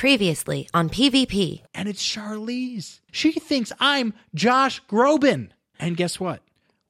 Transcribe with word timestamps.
Previously 0.00 0.66
on 0.72 0.88
PvP. 0.88 1.60
and 1.74 1.86
it's 1.86 2.02
Charlize. 2.02 3.00
She 3.12 3.32
thinks 3.32 3.70
I'm 3.78 4.14
Josh 4.34 4.80
Groban. 4.88 5.50
And 5.78 5.94
guess 5.94 6.18
what? 6.18 6.40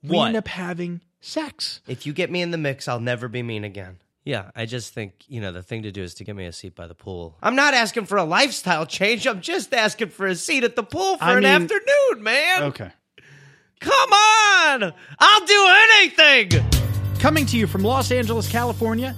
We 0.01 0.17
What? 0.17 0.29
end 0.29 0.37
up 0.37 0.47
having 0.47 1.01
sex. 1.21 1.81
If 1.89 2.07
you 2.07 2.13
get 2.13 2.31
me 2.31 2.41
in 2.41 2.53
the 2.53 2.57
mix, 2.57 2.87
I'll 2.87 3.01
never 3.01 3.27
be 3.27 3.43
mean 3.43 3.65
again. 3.65 3.97
Yeah, 4.25 4.53
I 4.55 4.65
just 4.65 4.95
think, 4.95 5.25
you 5.27 5.41
know, 5.41 5.51
the 5.51 5.61
thing 5.61 5.83
to 5.83 5.91
do 5.91 6.05
is 6.05 6.15
to 6.15 6.25
get 6.25 6.37
me 6.37 6.45
a 6.47 6.53
seat 6.53 6.77
by 6.77 6.87
the 6.87 6.95
pool. 6.95 7.37
I'm 7.43 7.57
not 7.57 7.75
asking 7.75 8.07
for 8.07 8.17
a 8.17 8.23
lifestyle 8.23 8.87
change. 8.87 9.27
I'm 9.27 9.41
just 9.41 9.75
asking 9.75 10.11
for 10.11 10.29
a 10.29 10.37
seat 10.37 10.63
at 10.63 10.77
the 10.77 10.85
pool 10.85 11.17
for 11.19 11.25
I 11.25 11.33
an 11.33 11.43
mean- 11.43 11.47
afternoon, 11.63 12.23
man. 12.23 12.63
Okay. 12.63 12.93
Come 13.81 14.13
on. 14.13 14.93
I'll 15.19 15.47
do 15.47 15.67
anything. 15.99 16.51
Coming 17.19 17.45
to 17.47 17.57
you 17.57 17.67
from 17.67 17.83
Los 17.83 18.13
Angeles, 18.13 18.49
California, 18.49 19.17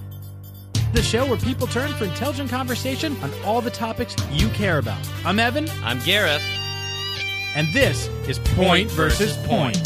the 0.93 1.02
show 1.02 1.27
where 1.27 1.38
people 1.38 1.66
turn 1.66 1.90
for 1.95 2.04
intelligent 2.04 2.50
conversation 2.50 3.16
on 3.22 3.30
all 3.45 3.61
the 3.61 3.70
topics 3.70 4.14
you 4.30 4.48
care 4.50 4.79
about. 4.79 4.98
I'm 5.25 5.38
Evan, 5.38 5.68
I'm 5.82 5.98
Gareth. 6.00 6.43
and 7.54 7.67
this 7.72 8.08
is 8.29 8.39
Point 8.39 8.90
versus 8.90 9.36
Point. 9.46 9.76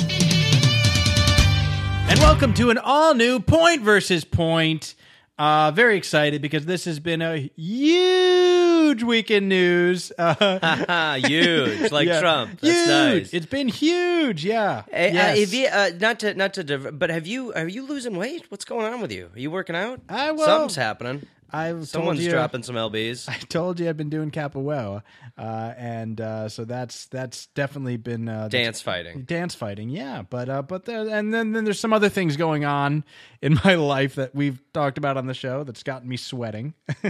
And 2.08 2.18
welcome 2.20 2.54
to 2.54 2.70
an 2.70 2.78
all 2.78 3.14
new 3.14 3.40
Point 3.40 3.82
versus 3.82 4.24
Point. 4.24 4.95
Uh, 5.38 5.70
very 5.72 5.96
excited 5.96 6.40
because 6.42 6.64
this 6.66 6.84
has 6.86 6.98
been 6.98 7.20
a 7.23 7.50
huge 7.56 8.65
week 9.02 9.30
in 9.30 9.48
news. 9.48 10.12
Uh, 10.26 11.14
Huge, 11.26 11.90
like 11.98 12.08
yeah. 12.08 12.20
Trump. 12.20 12.60
That's 12.60 12.74
huge. 12.74 12.88
nice. 12.88 13.34
It's 13.34 13.46
been 13.46 13.68
huge. 13.68 14.45
Yeah. 14.45 14.82
Hey, 14.90 15.10
uh, 15.10 15.12
Yes. 15.34 15.52
you, 15.52 15.66
uh, 15.66 15.90
not 16.00 16.20
to 16.20 16.34
not 16.34 16.54
to, 16.54 16.92
but 16.92 17.10
have 17.10 17.26
you 17.26 17.52
are 17.54 17.68
you 17.68 17.86
losing 17.86 18.16
weight? 18.16 18.45
What's 18.50 18.64
going 18.64 18.86
on 18.92 19.00
with 19.00 19.12
you? 19.12 19.30
Are 19.34 19.38
you 19.38 19.50
working 19.50 19.76
out? 19.76 20.00
I 20.09 20.30
will. 20.32 20.45
Something's 20.45 20.76
happening. 20.76 21.26
I 21.52 21.70
told 21.70 21.88
Someone's 21.88 22.24
you- 22.24 22.30
dropping 22.30 22.62
some 22.62 22.77
lbs. 22.77 23.28
I 23.28 23.36
told 23.48 23.78
you 23.80 23.88
I've 23.88 23.96
been 23.96 24.10
doing 24.10 24.30
capoeira, 24.30 25.02
uh, 25.38 25.73
and 25.77 26.20
uh, 26.20 26.48
so 26.48 26.64
that's 26.64 27.06
that's 27.06 27.46
definitely 27.48 27.96
been 27.96 28.29
uh, 28.29 28.48
Dance 28.48 28.80
fighting. 28.82 29.23
dance 29.23 29.54
fighting. 29.54 29.88
Yeah, 29.90 30.23
but 30.29 30.48
uh, 30.48 30.62
but 30.62 30.85
there, 30.85 31.09
and 31.09 31.32
then 31.32 31.52
then 31.52 31.65
there's 31.65 31.80
some 31.80 31.93
other 31.93 32.09
things 32.09 32.37
going 32.37 32.65
on 32.65 33.04
in 33.43 33.59
my 33.65 33.74
life 33.76 34.16
that 34.16 34.35
we've 34.35 34.60
talked 34.73 34.98
about 34.98 35.16
on 35.16 35.26
the 35.26 35.35
show 35.35 35.65
that's 35.65 35.82
gotten 35.82 36.09
me 36.09 36.16
sweating. 36.16 36.74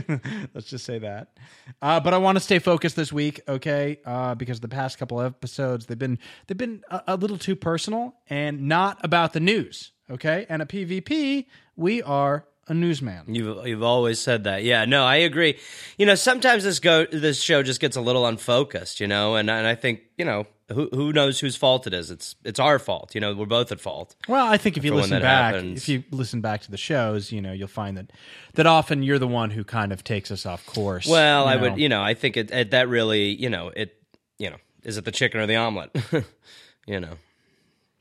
Let's 0.54 0.66
just 0.68 0.84
say 0.84 0.98
that. 0.98 1.36
Uh, 1.80 2.00
but 2.00 2.14
I 2.14 2.18
want 2.18 2.36
to 2.36 2.40
stay 2.44 2.58
focused 2.58 2.96
this 2.96 3.12
week, 3.12 3.40
okay? 3.48 3.98
Uh, 4.04 4.34
because 4.34 4.60
the 4.60 4.68
past 4.68 4.98
couple 4.98 5.20
of 5.20 5.26
episodes 5.34 5.86
they've 5.86 5.98
been 5.98 6.18
they've 6.46 6.58
been 6.58 6.82
a, 6.90 7.02
a 7.08 7.16
little 7.16 7.38
too 7.38 7.56
personal 7.56 8.14
and 8.28 8.62
not 8.68 8.98
about 9.04 9.32
the 9.32 9.40
news, 9.40 9.92
okay? 10.10 10.46
And 10.48 10.62
at 10.62 10.68
PvP 10.68 11.46
we 11.76 12.02
are 12.02 12.46
a 12.68 12.74
newsman. 12.74 13.34
You've 13.34 13.66
you've 13.66 13.82
always 13.82 14.18
said 14.18 14.44
that. 14.44 14.64
Yeah, 14.64 14.84
no, 14.84 15.04
I 15.04 15.16
agree. 15.16 15.58
You 15.98 16.06
know, 16.06 16.14
sometimes 16.14 16.64
this 16.64 16.78
go 16.80 17.06
this 17.06 17.40
show 17.40 17.62
just 17.62 17.80
gets 17.80 17.96
a 17.96 18.00
little 18.00 18.26
unfocused, 18.26 19.00
you 19.00 19.06
know, 19.06 19.36
and 19.36 19.50
and 19.50 19.66
I 19.66 19.74
think, 19.74 20.00
you 20.18 20.24
know, 20.24 20.46
who 20.72 20.88
who 20.92 21.12
knows 21.12 21.38
whose 21.38 21.54
fault 21.56 21.86
it 21.86 21.94
is? 21.94 22.10
It's 22.10 22.34
it's 22.44 22.58
our 22.58 22.78
fault. 22.78 23.14
You 23.14 23.20
know, 23.20 23.34
we're 23.34 23.46
both 23.46 23.70
at 23.70 23.80
fault. 23.80 24.16
Well, 24.28 24.46
I 24.46 24.56
think 24.56 24.76
if 24.76 24.84
you 24.84 24.94
listen 24.94 25.22
back, 25.22 25.54
happens. 25.54 25.82
if 25.82 25.88
you 25.88 26.02
listen 26.10 26.40
back 26.40 26.62
to 26.62 26.70
the 26.70 26.76
shows, 26.76 27.30
you 27.30 27.40
know, 27.40 27.52
you'll 27.52 27.68
find 27.68 27.96
that 27.96 28.10
that 28.54 28.66
often 28.66 29.02
you're 29.02 29.20
the 29.20 29.28
one 29.28 29.50
who 29.50 29.62
kind 29.62 29.92
of 29.92 30.02
takes 30.02 30.30
us 30.30 30.44
off 30.44 30.66
course. 30.66 31.06
Well, 31.06 31.46
I 31.46 31.54
know. 31.54 31.62
would, 31.62 31.78
you 31.78 31.88
know, 31.88 32.02
I 32.02 32.14
think 32.14 32.36
it, 32.36 32.50
it 32.50 32.72
that 32.72 32.88
really, 32.88 33.28
you 33.28 33.48
know, 33.48 33.68
it, 33.68 33.94
you 34.38 34.50
know, 34.50 34.56
is 34.82 34.96
it 34.96 35.04
the 35.04 35.12
chicken 35.12 35.40
or 35.40 35.46
the 35.46 35.56
omelet? 35.56 35.96
you 36.86 36.98
know, 36.98 37.14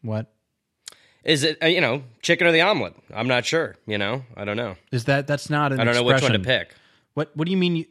What 0.02 0.34
is 1.26 1.44
it 1.44 1.58
uh, 1.62 1.66
you 1.68 1.81
know 1.81 2.04
chicken 2.22 2.48
or 2.48 2.52
the 2.52 2.62
omelet? 2.62 2.94
I'm 3.14 3.28
not 3.28 3.45
sure. 3.45 3.76
You 3.86 3.98
know, 3.98 4.23
I 4.38 4.45
don't 4.45 4.58
know. 4.58 4.76
is 4.92 5.06
that? 5.06 5.28
That's 5.28 5.50
not 5.50 5.73
an 5.73 5.80
I 5.80 5.84
don't 5.84 5.95
know 5.95 6.04
which 6.04 6.22
one 6.22 6.31
to 6.31 6.40
pick. 6.40 6.73
What 7.16 7.36
What 7.36 7.45
do 7.45 7.52
you 7.52 7.58
mean? 7.58 7.76
You, 7.78 7.86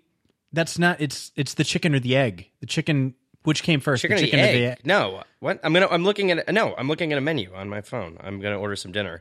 that's 0.53 0.79
not. 0.79 1.01
It's 1.01 1.33
it's 1.37 1.55
the 1.55 1.65
chicken 1.65 1.95
or 1.95 2.01
the 2.01 2.17
egg. 2.17 2.49
The 2.61 2.67
chicken. 2.67 3.15
Which 3.43 3.63
came 3.63 3.81
first? 3.81 4.01
Chicken, 4.01 4.17
the 4.17 4.23
or 4.23 4.27
chicken 4.27 4.41
the 4.41 4.49
or 4.49 4.53
the 4.53 4.67
egg? 4.69 4.79
No, 4.85 5.23
what? 5.41 5.61
I'm 5.63 5.75
gonna. 5.75 5.89
I'm 5.91 6.03
looking 6.05 6.31
at. 6.31 6.51
No, 6.53 6.75
I'm 6.79 6.89
looking 6.89 7.13
at 7.13 7.19
a 7.19 7.21
menu 7.21 7.53
on 7.55 7.69
my 7.69 7.83
phone. 7.83 8.17
I'm 8.23 8.41
gonna 8.41 8.59
order 8.59 8.75
some 8.77 8.91
dinner. 8.93 9.21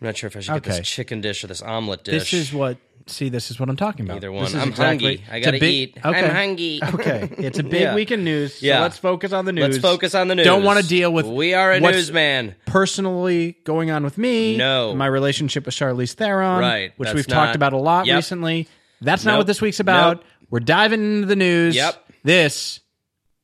I'm 0.00 0.06
not 0.08 0.16
sure 0.16 0.28
if 0.28 0.36
I 0.36 0.40
should 0.40 0.54
get 0.54 0.64
this 0.64 0.88
chicken 0.88 1.20
dish 1.20 1.44
or 1.44 1.46
this 1.46 1.62
omelet 1.62 2.04
dish. 2.04 2.30
This 2.30 2.32
is 2.48 2.52
what. 2.52 2.78
See, 3.06 3.28
this 3.28 3.50
is 3.50 3.60
what 3.60 3.68
I'm 3.68 3.76
talking 3.76 4.06
about. 4.06 4.16
Either 4.16 4.30
This 4.30 4.36
one. 4.36 4.44
is 4.46 4.54
I'm 4.54 4.68
exactly- 4.70 5.16
hungry. 5.18 5.24
I 5.30 5.36
it's 5.36 5.46
a 5.46 5.50
gotta 5.50 5.60
big- 5.60 5.74
eat. 5.74 5.98
Okay. 6.04 6.18
I'm 6.24 6.30
hungry. 6.34 6.80
Okay, 6.94 7.28
it's 7.36 7.58
a 7.58 7.62
big 7.62 7.82
Yeah. 7.82 7.94
week 7.94 8.10
in 8.10 8.24
news. 8.24 8.54
So 8.54 8.66
Yeah. 8.66 8.80
let's 8.80 8.96
focus 8.96 9.32
on 9.32 9.44
the 9.44 9.52
news. 9.52 9.62
Let's 9.64 9.78
focus 9.78 10.14
on 10.14 10.28
the 10.28 10.34
news. 10.34 10.46
Don't 10.46 10.62
want 10.64 10.80
to 10.80 10.86
deal 10.86 11.12
with. 11.12 11.26
We 11.26 11.52
are 11.52 11.70
a 11.72 11.80
newsman. 11.80 12.54
Personally, 12.64 13.58
going 13.64 13.90
on 13.90 14.04
with 14.04 14.16
me. 14.16 14.56
No. 14.56 14.94
my 14.94 15.06
relationship 15.06 15.66
with 15.66 15.74
Charlize 15.74 16.14
Theron. 16.14 16.60
Right, 16.60 16.92
which 16.96 17.12
we've 17.12 17.28
not- 17.28 17.34
talked 17.44 17.56
about 17.56 17.74
a 17.74 17.78
lot 17.78 18.06
Yep. 18.06 18.16
recently. 18.16 18.68
That's 19.02 19.26
not 19.26 19.36
what 19.36 19.46
this 19.46 19.60
week's 19.60 19.80
about. 19.80 20.16
Nope. 20.16 20.24
We're 20.50 20.60
diving 20.60 21.00
into 21.16 21.26
the 21.26 21.36
news. 21.36 21.76
Yep. 21.76 22.02
This 22.24 22.80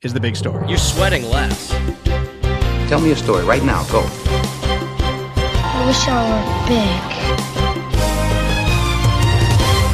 is 0.00 0.15
the 0.15 0.21
big 0.21 0.37
story. 0.37 0.67
You're 0.71 0.78
sweating 0.78 1.28
less. 1.28 1.69
Tell 2.88 3.00
me 3.00 3.11
a 3.12 3.17
story 3.17 3.44
right 3.44 3.62
now. 3.62 3.84
Go. 3.93 4.09
Wish 5.90 6.06
I 6.06 6.22
were 6.30 6.46
big. 6.68 7.02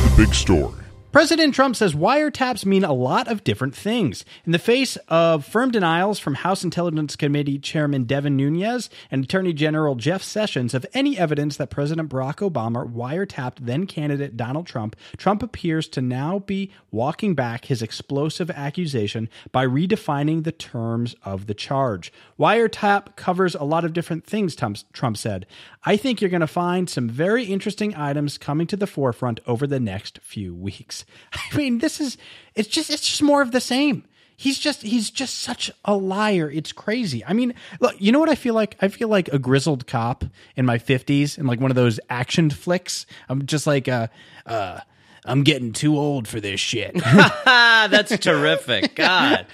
The 0.04 0.12
Big 0.14 0.34
story. 0.34 0.85
President 1.16 1.54
Trump 1.54 1.74
says 1.74 1.94
wiretaps 1.94 2.66
mean 2.66 2.84
a 2.84 2.92
lot 2.92 3.26
of 3.26 3.42
different 3.42 3.74
things. 3.74 4.22
In 4.44 4.52
the 4.52 4.58
face 4.58 4.96
of 5.08 5.46
firm 5.46 5.70
denials 5.70 6.18
from 6.18 6.34
House 6.34 6.62
Intelligence 6.62 7.16
Committee 7.16 7.58
Chairman 7.58 8.04
Devin 8.04 8.36
Nunes 8.36 8.90
and 9.10 9.24
Attorney 9.24 9.54
General 9.54 9.94
Jeff 9.94 10.22
Sessions 10.22 10.74
of 10.74 10.84
any 10.92 11.16
evidence 11.16 11.56
that 11.56 11.70
President 11.70 12.10
Barack 12.10 12.46
Obama 12.46 12.86
wiretapped 12.86 13.60
then 13.62 13.86
candidate 13.86 14.36
Donald 14.36 14.66
Trump, 14.66 14.94
Trump 15.16 15.42
appears 15.42 15.88
to 15.88 16.02
now 16.02 16.40
be 16.40 16.70
walking 16.90 17.34
back 17.34 17.64
his 17.64 17.80
explosive 17.80 18.50
accusation 18.50 19.30
by 19.52 19.66
redefining 19.66 20.44
the 20.44 20.52
terms 20.52 21.14
of 21.22 21.46
the 21.46 21.54
charge. 21.54 22.12
Wiretap 22.38 23.16
covers 23.16 23.54
a 23.54 23.64
lot 23.64 23.86
of 23.86 23.94
different 23.94 24.26
things, 24.26 24.54
Trump 24.54 25.16
said. 25.16 25.46
I 25.82 25.96
think 25.96 26.20
you're 26.20 26.28
going 26.28 26.40
to 26.42 26.46
find 26.46 26.90
some 26.90 27.08
very 27.08 27.44
interesting 27.44 27.94
items 27.94 28.36
coming 28.36 28.66
to 28.66 28.76
the 28.76 28.86
forefront 28.86 29.40
over 29.46 29.66
the 29.66 29.80
next 29.80 30.18
few 30.22 30.54
weeks. 30.54 31.05
I 31.32 31.56
mean, 31.56 31.78
this 31.78 32.00
is 32.00 32.16
it's 32.54 32.68
just 32.68 32.90
it's 32.90 33.06
just 33.06 33.22
more 33.22 33.42
of 33.42 33.52
the 33.52 33.60
same. 33.60 34.04
He's 34.38 34.58
just 34.58 34.82
he's 34.82 35.10
just 35.10 35.38
such 35.38 35.70
a 35.84 35.96
liar. 35.96 36.50
It's 36.50 36.72
crazy. 36.72 37.24
I 37.24 37.32
mean, 37.32 37.54
look, 37.80 37.94
you 37.98 38.12
know 38.12 38.20
what 38.20 38.28
I 38.28 38.34
feel 38.34 38.54
like? 38.54 38.76
I 38.82 38.88
feel 38.88 39.08
like 39.08 39.28
a 39.28 39.38
grizzled 39.38 39.86
cop 39.86 40.24
in 40.56 40.66
my 40.66 40.78
50s 40.78 41.38
in 41.38 41.46
like 41.46 41.58
one 41.60 41.70
of 41.70 41.74
those 41.74 41.98
action 42.10 42.50
flicks. 42.50 43.06
I'm 43.28 43.46
just 43.46 43.66
like 43.66 43.88
uh 43.88 44.08
uh 44.44 44.80
I'm 45.24 45.42
getting 45.42 45.72
too 45.72 45.96
old 45.96 46.28
for 46.28 46.40
this 46.40 46.60
shit. 46.60 46.94
That's 47.44 48.16
terrific. 48.18 48.94
God, 48.94 49.46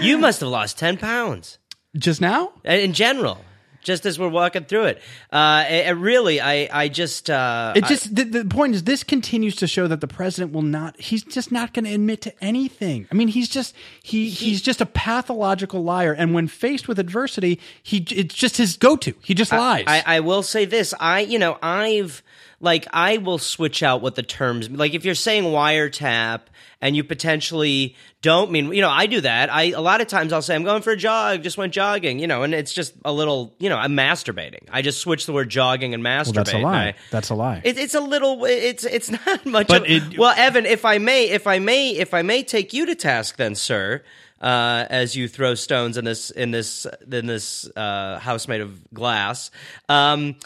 you 0.00 0.18
must 0.18 0.40
have 0.40 0.48
lost 0.50 0.78
ten 0.78 0.96
pounds 0.96 1.58
just 1.96 2.20
now? 2.20 2.52
in 2.64 2.92
general. 2.92 3.44
Just 3.82 4.04
as 4.06 4.18
we're 4.18 4.28
walking 4.28 4.64
through 4.64 4.84
it, 4.84 5.02
uh, 5.32 5.64
it, 5.68 5.86
it 5.86 5.92
really, 5.92 6.40
I, 6.40 6.68
I 6.70 6.88
just, 6.88 7.30
uh, 7.30 7.72
It 7.76 7.84
just 7.84 8.14
the, 8.14 8.24
the 8.24 8.44
point 8.44 8.74
is 8.74 8.84
this 8.84 9.04
continues 9.04 9.56
to 9.56 9.66
show 9.66 9.86
that 9.86 10.00
the 10.00 10.08
president 10.08 10.52
will 10.52 10.62
not 10.62 11.00
he's 11.00 11.22
just 11.22 11.52
not 11.52 11.72
going 11.72 11.84
to 11.84 11.94
admit 11.94 12.20
to 12.22 12.44
anything. 12.44 13.06
I 13.10 13.14
mean, 13.14 13.28
he's 13.28 13.48
just 13.48 13.74
he, 14.02 14.28
he's 14.30 14.60
just 14.60 14.80
a 14.80 14.86
pathological 14.86 15.84
liar 15.84 16.12
and 16.12 16.34
when 16.34 16.48
faced 16.48 16.88
with 16.88 16.98
adversity, 16.98 17.60
he 17.82 17.98
it's 18.10 18.34
just 18.34 18.56
his 18.56 18.76
go-to. 18.76 19.14
He 19.22 19.34
just 19.34 19.52
lies. 19.52 19.84
I, 19.86 20.02
I 20.04 20.20
will 20.20 20.42
say 20.42 20.64
this. 20.64 20.92
I, 20.98 21.20
you 21.20 21.38
know, 21.38 21.56
I've 21.62 22.22
like 22.60 22.86
I 22.92 23.18
will 23.18 23.38
switch 23.38 23.82
out 23.82 24.02
what 24.02 24.14
the 24.14 24.22
terms 24.22 24.68
like 24.70 24.94
if 24.94 25.04
you're 25.04 25.14
saying 25.14 25.44
wiretap 25.44 26.40
and 26.80 26.94
you 26.96 27.04
potentially 27.04 27.94
don't 28.22 28.50
mean 28.50 28.72
you 28.72 28.80
know 28.80 28.88
I 28.90 29.06
do 29.06 29.20
that. 29.20 29.52
I 29.52 29.64
a 29.70 29.80
lot 29.80 30.00
of 30.00 30.06
times 30.08 30.32
I'll 30.32 30.42
say 30.42 30.54
I'm 30.54 30.64
going 30.64 30.82
for 30.82 30.90
a 30.92 30.96
jog, 30.96 31.42
just 31.42 31.56
went 31.58 31.72
jogging, 31.72 32.18
you 32.18 32.26
know, 32.26 32.42
and 32.42 32.52
it's 32.54 32.72
just 32.72 32.94
a 33.04 33.12
little, 33.12 33.54
you 33.58 33.68
know, 33.68 33.76
I'm 33.76 33.92
masturbating. 33.96 34.62
I 34.72 34.82
just 34.82 35.00
switch 35.00 35.26
the 35.26 35.32
word 35.32 35.48
jogging 35.48 35.94
and 35.94 36.02
masturbate. 36.02 36.34
well, 36.36 36.44
that's 36.44 36.52
a 36.52 36.58
lie. 36.58 36.86
I- 36.88 36.94
That's 37.10 37.30
a 37.30 37.34
lie. 37.34 37.60
it, 37.64 37.78
it's 37.78 37.94
a 37.94 38.00
little. 38.00 38.44
It's 38.44 38.84
it's 38.84 39.10
not 39.10 39.46
much. 39.56 39.68
But 39.68 39.82
of, 39.82 39.88
it- 39.90 40.18
well, 40.18 40.34
Evan, 40.36 40.66
if 40.66 40.84
I 40.84 40.98
may, 40.98 41.28
if 41.30 41.46
I 41.46 41.58
may, 41.60 41.90
if 41.90 42.12
I 42.14 42.22
may 42.22 42.42
take 42.42 42.72
you 42.72 42.86
to 42.86 42.94
task, 42.94 43.36
then, 43.36 43.54
sir, 43.54 44.02
uh, 44.40 44.84
as 44.90 45.14
you 45.16 45.26
throw 45.28 45.54
stones 45.54 45.96
in 45.96 46.04
this 46.04 46.30
in 46.30 46.50
this 46.50 46.86
in 47.10 47.26
this 47.26 47.68
uh, 47.76 48.18
house 48.18 48.46
made 48.48 48.60
of 48.60 48.80
glass. 48.92 49.50
Um, 49.88 50.36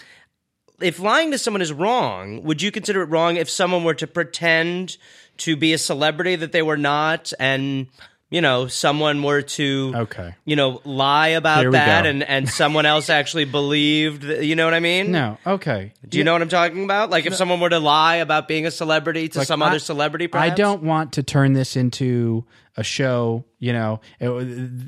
if 0.82 0.98
lying 1.00 1.30
to 1.32 1.38
someone 1.38 1.62
is 1.62 1.72
wrong, 1.72 2.42
would 2.44 2.62
you 2.62 2.70
consider 2.70 3.02
it 3.02 3.06
wrong 3.06 3.36
if 3.36 3.48
someone 3.50 3.84
were 3.84 3.94
to 3.94 4.06
pretend 4.06 4.96
to 5.38 5.56
be 5.56 5.72
a 5.72 5.78
celebrity 5.78 6.36
that 6.36 6.52
they 6.52 6.62
were 6.62 6.76
not, 6.76 7.32
and 7.38 7.86
you 8.30 8.40
know, 8.40 8.66
someone 8.66 9.22
were 9.22 9.42
to 9.42 9.92
Okay. 9.94 10.34
you 10.46 10.56
know, 10.56 10.80
lie 10.84 11.28
about 11.28 11.70
that, 11.72 12.02
go. 12.04 12.08
and 12.08 12.22
and 12.22 12.48
someone 12.48 12.86
else 12.86 13.10
actually 13.20 13.44
believed, 13.44 14.22
that, 14.22 14.44
you 14.44 14.56
know 14.56 14.64
what 14.64 14.72
I 14.74 14.80
mean? 14.80 15.10
no, 15.12 15.36
okay. 15.46 15.92
Do 16.08 16.16
you 16.18 16.24
know 16.24 16.32
what 16.32 16.40
I'm 16.42 16.48
talking 16.48 16.84
about? 16.84 17.10
Like 17.10 17.26
if 17.26 17.34
someone 17.34 17.60
were 17.60 17.68
to 17.70 17.78
lie 17.80 18.16
about 18.16 18.48
being 18.48 18.66
a 18.66 18.70
celebrity 18.70 19.28
to 19.28 19.38
Like, 19.40 19.48
some 19.48 19.62
I- 19.62 19.68
other 19.68 19.78
celebrity, 19.78 20.28
perhaps? 20.28 20.50
I 20.50 20.54
don't 20.54 20.82
want 20.82 21.12
to 21.14 21.22
turn 21.22 21.52
this 21.52 21.76
into 21.76 22.44
a 22.76 22.82
show, 22.82 23.44
you 23.58 23.72
know, 23.72 24.00
it- 24.18 24.28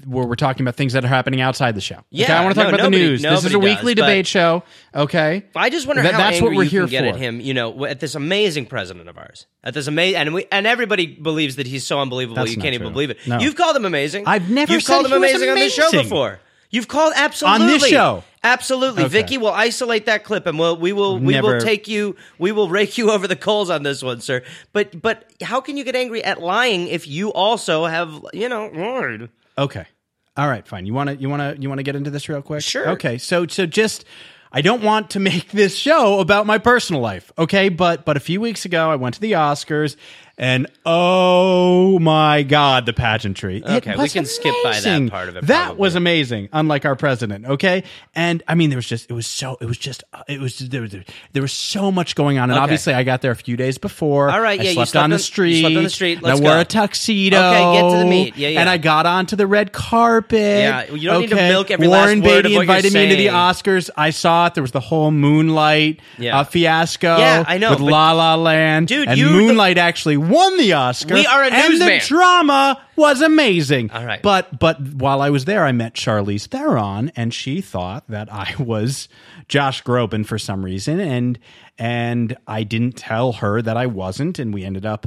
where 0.07 0.25
we're 0.27 0.35
talking 0.37 0.65
about 0.65 0.75
things 0.75 0.95
that 0.95 1.05
are 1.05 1.09
happening 1.09 1.41
outside 1.43 1.75
the 1.75 1.81
show. 1.83 1.97
okay? 1.97 2.05
Yeah, 2.11 2.41
I 2.41 2.43
want 2.43 2.55
to 2.55 2.61
talk 2.63 2.71
no, 2.71 2.75
about 2.77 2.85
nobody- 2.85 3.03
the 3.03 3.09
news. 3.11 3.23
This 3.23 3.45
is 3.45 3.53
a 3.53 3.59
weekly 3.59 3.95
does, 3.95 4.05
debate 4.07 4.27
show. 4.27 4.63
Okay, 4.95 5.45
I 5.55 5.69
just 5.71 5.87
wonder 5.87 6.03
That- 6.03 6.13
how 6.15 6.19
that's 6.19 6.41
what 6.41 6.53
we're 6.55 6.63
you 6.63 6.87
here 6.87 6.89
for. 6.89 6.95
at 7.09 7.17
him. 7.17 7.41
You 7.41 7.53
know, 7.53 7.85
at 7.85 8.01
this 8.01 8.15
amazing 8.15 8.67
president 8.67 9.09
of 9.09 9.19
ours, 9.19 9.47
at 9.63 9.75
this 9.75 9.87
amazing, 9.87 10.17
and 10.17 10.33
we 10.35 10.47
and 10.51 10.67
everybody 10.67 11.07
believes 11.07 11.57
that 11.57 11.67
he's 11.67 11.87
so 11.87 12.01
unbelievable. 12.01 12.37
That's 12.37 12.57
you 12.57 12.63
can't 12.63 12.75
even 12.75 12.93
believe 12.93 13.11
it. 13.11 13.19
No. 13.27 13.39
You've 13.39 13.57
called 13.57 13.77
him 13.77 13.85
amazing. 13.85 14.25
I've 14.27 14.49
never 14.49 14.73
You've 14.73 14.85
called 14.87 15.05
him 15.05 15.11
was 15.13 15.19
amazing, 15.19 15.51
on 15.51 15.55
this 15.57 15.75
show 15.75 15.91
before. 15.91 16.41
You've 16.71 16.89
called 16.89 17.13
absolutely 17.15 17.61
On 17.61 17.67
this 17.71 17.87
show. 17.87 18.25
Absolutely, 18.45 19.05
Okay. 19.05 19.09
Vicky 19.23 19.39
will 19.39 19.53
isolate 19.53 20.05
that 20.07 20.23
clip, 20.23 20.47
and 20.47 20.59
we'll 20.59 20.77
we 20.77 20.93
will 20.93 21.19
we 21.19 21.33
Never- 21.33 21.55
will 21.55 21.61
take 21.61 21.89
you. 21.89 22.15
We 22.39 22.53
will 22.53 22.69
rake 22.69 22.99
you 22.99 23.11
over 23.11 23.27
the 23.27 23.37
coals 23.37 23.71
on 23.71 23.83
this 23.83 24.03
one, 24.03 24.21
sir. 24.21 24.43
But 24.73 25.01
but 25.01 25.25
how 25.43 25.61
can 25.63 25.77
you 25.79 25.83
get 25.85 25.97
angry 25.97 26.23
at 26.23 26.41
lying 26.43 26.87
if 26.89 27.09
you 27.09 27.33
also 27.33 27.87
have 27.87 28.25
you 28.35 28.49
know 28.49 28.67
lied? 28.67 29.31
Okay. 29.57 29.87
All 30.37 30.49
right, 30.49 30.67
fine. 30.67 30.85
You 30.85 30.93
want 30.95 31.11
to 31.11 31.17
you 31.17 31.29
want 31.31 31.57
to 31.57 31.61
you 31.63 31.69
want 31.69 31.79
to 31.79 31.83
get 31.85 31.97
into 31.97 32.11
this 32.11 32.29
real 32.29 32.43
quick? 32.43 32.63
Sure. 32.63 32.91
Okay. 32.91 33.17
So 33.19 33.47
so 33.47 33.65
just 33.67 34.05
I 34.53 34.61
don't 34.61 34.83
want 34.83 35.11
to 35.11 35.21
make 35.31 35.49
this 35.53 35.75
show 35.77 36.21
about 36.21 36.45
my 36.47 36.59
personal 36.59 37.01
life, 37.01 37.33
okay? 37.39 37.71
But 37.71 38.05
but 38.05 38.17
a 38.17 38.21
few 38.21 38.41
weeks 38.43 38.65
ago 38.67 38.91
I 38.91 38.97
went 38.97 39.15
to 39.15 39.21
the 39.21 39.33
Oscars 39.33 39.97
and 40.37 40.67
oh 40.85 41.99
my 41.99 42.43
god, 42.43 42.87
the 42.87 42.93
pageantry. 42.93 43.63
Okay, 43.65 43.97
we 43.97 44.09
can 44.09 44.25
skip 44.25 44.55
by 44.63 44.79
that 44.81 45.11
part 45.11 45.29
of 45.29 45.37
it, 45.37 45.47
That 45.47 45.67
probably. 45.67 45.81
was 45.81 45.95
amazing, 45.95 46.49
unlike 46.53 46.85
our 46.85 46.97
president, 46.97 47.47
okay? 47.47 47.85
And 48.15 48.43
I 48.49 48.55
mean 48.55 48.71
there 48.71 48.77
was 48.79 48.87
just 48.89 49.11
it 49.11 49.15
was 49.15 49.27
so 49.27 49.57
it 49.61 49.67
was 49.67 49.79
just 49.79 50.05
it 50.29 50.41
was 50.41 50.59
there 50.59 50.83
was 50.83 50.95
there 51.33 51.43
was 51.43 51.53
so 51.53 51.91
much 51.93 52.15
going 52.15 52.39
on 52.39 52.45
and 52.51 52.53
Okay. 52.59 52.63
obviously 52.63 52.95
I 52.95 53.03
got 53.05 53.23
there 53.23 53.31
a 53.33 53.37
few 53.37 53.57
days 53.57 53.79
before. 53.79 54.31
All 54.31 54.41
right, 54.41 54.59
I 54.61 54.63
yeah, 54.63 54.69
you 54.71 54.75
slept, 54.75 54.91
slept 54.93 55.05
on 55.05 55.11
the 55.11 55.15
on- 55.15 55.19
you 55.19 55.23
street. 55.23 55.61
slept 55.61 55.77
on 55.77 55.83
the 55.85 55.91
street. 55.91 56.23
Let's 56.23 56.41
I 56.41 56.43
wore 56.43 56.53
go. 56.55 56.61
a 56.61 56.65
tuxedo. 56.65 57.37
Okay, 57.39 57.81
get 57.81 57.91
to 57.91 57.99
the 57.99 58.11
meat. 58.11 58.37
Yeah, 58.37 58.49
yeah. 58.49 58.61
And 58.61 58.69
I 58.69 58.79
got 58.79 59.07
onto 59.07 59.37
the 59.37 59.47
red 59.47 59.73
carpet. 59.73 60.39
Yeah, 60.41 60.93
you 60.93 61.09
don't 61.09 61.21
need 61.23 61.31
to 61.31 61.37
milk 61.37 61.71
every 61.71 61.89
Warren 61.89 62.21
last 62.21 62.29
word 62.29 62.43
Beatty 62.43 62.55
of 62.55 62.59
what 62.59 62.67
you're 62.67 62.77
invited 62.77 62.93
me 62.93 63.09
to 63.11 63.17
the. 63.17 63.27
Oscars. 63.29 63.91
I 63.97 64.11
saw 64.11 64.47
it. 64.47 64.55
There 64.55 64.63
was 64.63 64.73
the 64.73 64.81
whole 64.81 65.11
Moonlight 65.11 66.01
Yeah. 66.19 66.39
uh, 66.41 66.45
fiasco. 66.45 67.17
Yeah, 67.19 67.45
I 67.47 67.59
know, 67.59 67.71
With 67.71 67.81
La 67.81 68.13
La 68.13 68.35
Land. 68.37 68.89
Dude, 68.89 69.09
and 69.09 69.19
you- 69.19 69.31
Moonlight 69.31 69.79
actually 69.79 70.17
won 70.31 70.57
the 70.59 70.73
Oscar. 70.73 71.15
We 71.15 71.27
are 71.27 71.43
a 71.43 71.51
and 71.51 71.81
the 71.81 72.03
drama 72.07 72.83
was 72.97 73.21
amazing. 73.21 73.91
All 73.91 74.05
right. 74.05 74.23
But 74.23 74.59
but 74.59 74.81
while 74.81 75.21
I 75.21 75.31
was 75.31 75.45
there, 75.45 75.65
I 75.65 75.73
met 75.73 75.95
Charlize 75.95 76.47
Theron, 76.47 77.11
and 77.17 77.33
she 77.33 77.61
thought 77.61 78.05
that 78.09 78.33
I 78.33 78.55
was 78.59 79.09
Josh 79.49 79.83
Groban 79.83 80.27
for 80.27 80.39
some 80.39 80.65
reason, 80.65 81.01
and 81.01 81.39
and 81.79 82.37
I 82.47 82.63
didn't 82.63 82.97
tell 82.97 83.33
her 83.35 83.63
that 83.63 83.77
I 83.77 83.87
wasn't, 83.87 84.39
and 84.39 84.53
we 84.53 84.65
ended 84.65 84.87
up 84.87 85.07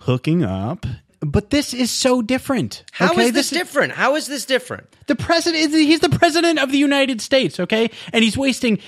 hooking 0.00 0.44
up. 0.44 0.86
But 1.20 1.50
this 1.50 1.72
is 1.72 1.90
so 1.90 2.20
different. 2.22 2.84
How 2.92 3.06
is 3.06 3.18
okay? 3.18 3.30
this 3.30 3.50
different? 3.50 3.92
How 3.92 4.16
is 4.16 4.26
this 4.26 4.44
different? 4.44 4.86
The 5.06 5.16
president, 5.16 5.72
he's 5.72 6.00
the 6.00 6.10
president 6.10 6.58
of 6.58 6.70
the 6.70 6.78
United 6.78 7.20
States, 7.20 7.58
okay? 7.58 7.90
And 8.12 8.22
he's 8.22 8.36
wasting 8.36 8.78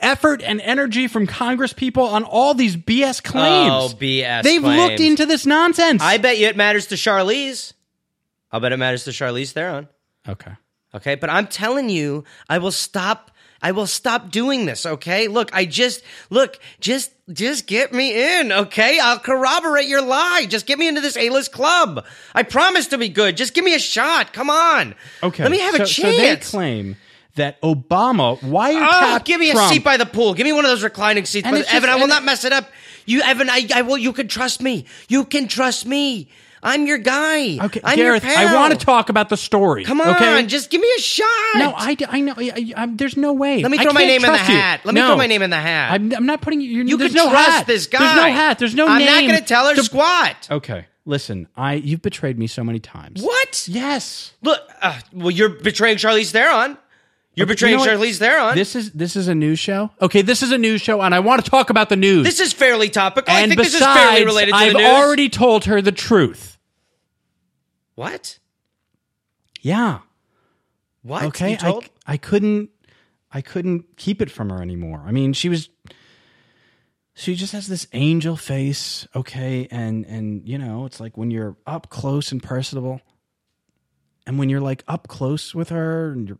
effort 0.00 0.42
and 0.42 0.60
energy 0.60 1.08
from 1.08 1.26
Congress 1.26 1.72
people 1.72 2.04
on 2.04 2.22
all 2.24 2.54
these 2.54 2.76
BS 2.76 3.22
claims. 3.22 3.70
Oh, 3.72 3.96
BS 3.96 4.42
They've 4.42 4.62
claims. 4.62 4.90
looked 4.90 5.00
into 5.00 5.26
this 5.26 5.46
nonsense. 5.46 6.00
I 6.02 6.18
bet 6.18 6.38
you 6.38 6.46
it 6.46 6.56
matters 6.56 6.86
to 6.88 6.94
Charlize. 6.94 7.72
I'll 8.52 8.60
bet 8.60 8.72
it 8.72 8.78
matters 8.78 9.04
to 9.04 9.10
Charlize 9.10 9.52
Theron. 9.52 9.88
okay. 10.28 10.52
Okay, 10.94 11.16
but 11.16 11.28
I'm 11.28 11.46
telling 11.46 11.90
you, 11.90 12.24
I 12.48 12.56
will 12.58 12.72
stop. 12.72 13.30
I 13.60 13.72
will 13.72 13.86
stop 13.86 14.30
doing 14.30 14.66
this. 14.66 14.86
Okay, 14.86 15.28
look, 15.28 15.50
I 15.52 15.64
just 15.64 16.02
look, 16.30 16.58
just 16.80 17.12
just 17.32 17.66
get 17.66 17.92
me 17.92 18.38
in. 18.40 18.52
Okay, 18.52 18.98
I'll 19.00 19.18
corroborate 19.18 19.88
your 19.88 20.02
lie. 20.02 20.46
Just 20.48 20.66
get 20.66 20.78
me 20.78 20.86
into 20.86 21.00
this 21.00 21.16
A-list 21.16 21.52
club. 21.52 22.04
I 22.34 22.44
promise 22.44 22.88
to 22.88 22.98
be 22.98 23.08
good. 23.08 23.36
Just 23.36 23.54
give 23.54 23.64
me 23.64 23.74
a 23.74 23.80
shot. 23.80 24.32
Come 24.32 24.50
on. 24.50 24.94
Okay. 25.22 25.42
let 25.42 25.50
me 25.50 25.58
have 25.58 25.76
so, 25.76 25.82
a 25.82 25.86
So 25.86 26.02
they 26.02 26.36
claim 26.36 26.96
that 27.34 27.60
Obama 27.62 28.38
wiretapped 28.40 29.16
Oh, 29.16 29.20
give 29.24 29.40
me 29.40 29.50
a 29.50 29.54
Trump. 29.54 29.72
seat 29.72 29.84
by 29.84 29.96
the 29.96 30.06
pool. 30.06 30.34
Give 30.34 30.44
me 30.44 30.52
one 30.52 30.64
of 30.64 30.70
those 30.70 30.82
reclining 30.82 31.24
seats. 31.24 31.46
And 31.46 31.54
By 31.54 31.60
it's 31.60 31.70
the, 31.70 31.76
Evan, 31.76 31.90
I 31.90 31.96
will 31.96 32.08
not 32.08 32.24
mess 32.24 32.44
it 32.44 32.52
up. 32.52 32.70
You, 33.06 33.22
Evan, 33.22 33.48
I, 33.48 33.66
I 33.74 33.82
will. 33.82 33.96
You 33.98 34.12
can 34.12 34.28
trust 34.28 34.60
me. 34.60 34.84
You 35.08 35.24
can 35.24 35.48
trust 35.48 35.86
me. 35.86 36.28
I'm 36.62 36.86
your 36.86 36.98
guy. 36.98 37.58
Okay, 37.66 37.80
I'm 37.84 37.96
Gareth, 37.96 38.24
your 38.24 38.32
I 38.36 38.54
want 38.54 38.78
to 38.78 38.84
talk 38.84 39.08
about 39.08 39.28
the 39.28 39.36
story. 39.36 39.84
Come 39.84 40.00
on, 40.00 40.08
okay? 40.16 40.44
just 40.46 40.70
give 40.70 40.80
me 40.80 40.88
a 40.96 41.00
shot. 41.00 41.26
No, 41.56 41.72
I, 41.76 41.96
I 42.08 42.20
know. 42.20 42.34
I, 42.36 42.72
I, 42.76 42.86
there's 42.86 43.16
no 43.16 43.32
way. 43.32 43.62
Let 43.62 43.70
me 43.70 43.78
throw 43.78 43.92
my 43.92 44.04
name 44.04 44.24
in 44.24 44.32
the 44.32 44.38
you. 44.38 44.44
hat. 44.44 44.80
Let 44.84 44.94
me 44.94 45.00
No. 45.00 45.08
throw 45.08 45.16
my 45.16 45.26
name 45.26 45.42
in 45.42 45.50
the 45.50 45.56
hat. 45.56 45.92
I'm, 45.92 46.12
I'm 46.14 46.26
not 46.26 46.40
putting 46.40 46.60
you. 46.60 46.82
You 46.84 46.96
there's 46.96 47.12
can 47.14 47.24
no 47.24 47.30
trust 47.30 47.48
hat. 47.48 47.66
this 47.66 47.86
guy. 47.86 47.98
There's 48.00 48.16
no 48.16 48.32
hat. 48.32 48.58
There's 48.58 48.74
no 48.74 48.86
I'm 48.88 48.98
name. 48.98 49.06
not 49.06 49.20
going 49.22 49.40
to 49.40 49.44
tell 49.46 49.68
her 49.68 49.74
The- 49.74 49.84
squat. 49.84 50.48
Okay, 50.50 50.86
listen. 51.04 51.48
I 51.56 51.74
you've 51.74 52.02
betrayed 52.02 52.38
me 52.38 52.46
so 52.46 52.64
many 52.64 52.78
times. 52.80 53.22
What? 53.22 53.66
Yes. 53.68 54.32
Look, 54.42 54.60
uh, 54.82 54.98
well, 55.12 55.30
you're 55.30 55.48
betraying 55.50 55.96
Charlize 55.98 56.30
Theron. 56.32 56.76
You're 57.38 57.46
betraying 57.46 57.78
You 57.78 57.86
know? 57.86 57.92
Charlize 57.98 58.18
Theron. 58.18 58.54
This, 58.54 58.74
is 58.74 58.92
this 58.92 59.16
is 59.16 59.28
a 59.28 59.34
news 59.34 59.58
show. 59.58 59.90
Okay, 60.00 60.22
this 60.22 60.42
is 60.42 60.50
a 60.52 60.58
news 60.58 60.80
show, 60.80 61.00
and 61.00 61.14
I 61.14 61.20
want 61.20 61.44
to 61.44 61.50
talk 61.50 61.70
about 61.70 61.88
the 61.88 61.96
news. 61.96 62.24
This 62.24 62.40
is 62.40 62.52
fairly 62.52 62.90
topical. 62.90 63.32
and 63.32 63.52
I 63.52 63.54
think 63.54 63.58
besides, 63.58 63.72
this 63.72 63.80
is 63.80 63.94
fairly 63.94 64.24
related 64.24 64.52
to 64.52 64.56
I've 64.56 64.72
the 64.72 64.78
news. 64.78 64.88
already 64.88 65.28
told 65.28 65.64
her 65.66 65.80
the 65.80 65.92
truth. 65.92 66.58
what? 67.94 68.38
Yeah. 69.60 70.00
What? 71.02 71.24
Okay. 71.24 71.56
I 71.60 71.80
I 72.06 72.16
couldn't 72.16 72.70
I 73.32 73.40
couldn't 73.40 73.96
keep 73.96 74.20
it 74.20 74.30
from 74.30 74.50
her 74.50 74.60
anymore. 74.62 75.04
I 75.06 75.12
mean, 75.12 75.32
she 75.32 75.48
was 75.48 75.68
she 77.14 77.34
just 77.34 77.52
has 77.52 77.66
this 77.66 77.86
angel 77.92 78.36
face, 78.36 79.06
okay, 79.14 79.66
and 79.70 80.04
and 80.06 80.48
you 80.48 80.58
know, 80.58 80.86
it's 80.86 81.00
like 81.00 81.16
when 81.16 81.30
you're 81.30 81.56
up 81.66 81.90
close 81.90 82.30
and 82.32 82.42
personable 82.42 83.00
and 84.26 84.38
when 84.38 84.48
you're 84.48 84.60
like 84.60 84.84
up 84.86 85.08
close 85.08 85.54
with 85.54 85.70
her 85.70 86.12
and 86.12 86.28
you're 86.28 86.38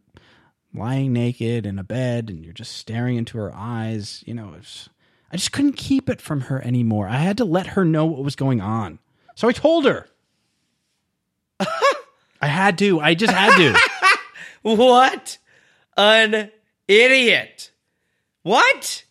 lying 0.75 1.13
naked 1.13 1.67
in 1.67 1.79
a 1.79 1.85
bed 1.85 2.31
and 2.31 2.45
you're 2.45 2.53
just 2.53 2.77
staring 2.77 3.17
into 3.17 3.39
her 3.39 3.55
eyes, 3.55 4.23
you 4.27 4.35
know, 4.35 4.55
it's 4.59 4.89
I 5.33 5.37
just 5.37 5.53
couldn't 5.53 5.77
keep 5.77 6.09
it 6.09 6.21
from 6.21 6.43
her 6.43 6.63
anymore. 6.63 7.09
I 7.09 7.17
had 7.19 7.37
to 7.39 7.45
let 7.45 7.69
her 7.69 7.85
know 7.85 8.07
what 8.07 8.25
was 8.25 8.37
going 8.37 8.61
on. 8.61 8.99
So 9.35 9.49
I 9.49 9.53
told 9.53 9.85
her. 9.85 10.09
I 11.61 12.47
had 12.47 12.79
to. 12.79 13.01
I 13.01 13.15
just 13.15 13.33
had 13.33 13.57
to. 13.57 13.79
What 14.63 15.39
an 15.97 16.51
idiot. 16.89 17.71
What? 18.43 19.05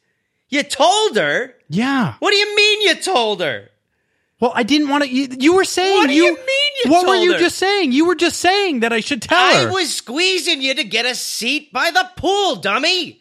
You 0.50 0.64
told 0.64 1.16
her? 1.16 1.56
Yeah. 1.70 2.16
What 2.20 2.32
do 2.32 2.38
you 2.38 2.56
mean 2.56 2.82
you 2.82 2.96
told 2.96 3.42
her? 3.42 3.70
Well, 4.40 4.52
I 4.54 4.64
didn't 4.64 4.90
want 4.90 5.04
to. 5.04 5.10
You, 5.10 5.28
you 5.40 5.56
were 5.56 5.64
saying. 5.64 5.98
What 5.98 6.08
do 6.08 6.14
you 6.14 6.36
mean 6.36 6.72
you 6.86 6.92
What 6.92 7.08
were 7.08 7.16
you 7.16 7.34
her? 7.34 7.40
just 7.40 7.58
saying? 7.58 7.92
You 7.92 8.06
were 8.06 8.16
just 8.16 8.40
saying 8.40 8.82
that 8.82 8.94
I 8.94 9.00
should 9.00 9.22
tell 9.24 9.38
I 9.38 9.64
her. 9.64 9.72
was 9.72 9.96
squeezing 9.96 10.62
you 10.62 10.76
to 10.76 10.84
get 10.84 11.06
a 11.08 11.16
seat 11.16 11.74
by 11.74 11.90
the 11.92 12.08
pool, 12.18 12.58
dummy. 12.58 13.20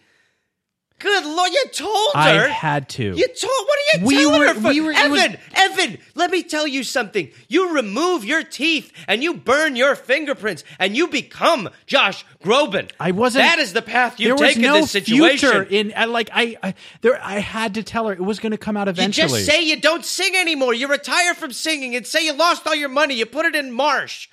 Good 0.98 1.26
lord, 1.26 1.50
you 1.52 1.64
told 1.72 2.14
her. 2.14 2.20
I 2.20 2.48
had 2.48 2.88
to. 2.90 3.02
You 3.14 3.28
told. 3.28 3.52
What 3.66 3.78
are 3.78 3.98
you 4.00 4.06
We 4.06 4.14
telling 4.16 4.40
were- 4.40 4.46
her 4.48 4.54
for? 4.54 4.69
we 4.69 4.81
were- 4.81 4.93
it 4.93 5.10
was- 5.10 5.20
Evan, 5.20 5.38
Evan, 5.54 5.98
let 6.14 6.31
me 6.31 6.43
tell 6.43 6.66
you 6.66 6.82
something. 6.84 7.31
You 7.48 7.75
remove 7.75 8.25
your 8.25 8.43
teeth 8.43 8.90
and 9.06 9.22
you 9.22 9.34
burn 9.34 9.76
your 9.76 9.94
fingerprints 9.94 10.65
and 10.79 10.96
you 10.96 11.08
become 11.08 11.69
Josh 11.86 12.24
Groban. 12.43 12.91
I 12.98 13.10
wasn't. 13.10 13.44
That 13.44 13.58
is 13.58 13.74
the 13.74 13.82
path 13.82 14.19
you 14.19 14.34
take 14.38 14.56
no 14.56 14.76
in 14.76 14.81
this 14.82 14.91
situation. 14.91 15.50
future 15.50 15.62
in. 15.65 15.93
I, 15.94 16.06
like 16.06 16.31
I, 16.32 16.56
I, 16.62 16.74
there. 17.03 17.20
I 17.22 17.41
had 17.41 17.74
to 17.74 17.82
tell 17.82 18.06
her 18.06 18.15
it 18.15 18.20
was 18.20 18.41
going 18.41 18.53
to 18.53 18.58
come 18.58 18.79
out 18.79 18.88
eventually. 18.88 19.24
you 19.24 19.44
just 19.44 19.46
say 19.46 19.62
you 19.65 19.76
don't 19.79 20.05
sing 20.05 20.34
anymore. 20.34 20.72
You 20.72 20.88
retire 20.88 21.34
from 21.34 21.53
singing 21.53 21.94
and 21.94 22.06
say 22.06 22.24
you 22.24 22.32
lost 22.32 22.67
all 22.67 22.74
your 22.74 22.88
money. 22.88 23.15
You 23.15 23.26
put 23.26 23.44
it 23.44 23.55
in 23.55 23.70
Marsh. 23.70 24.29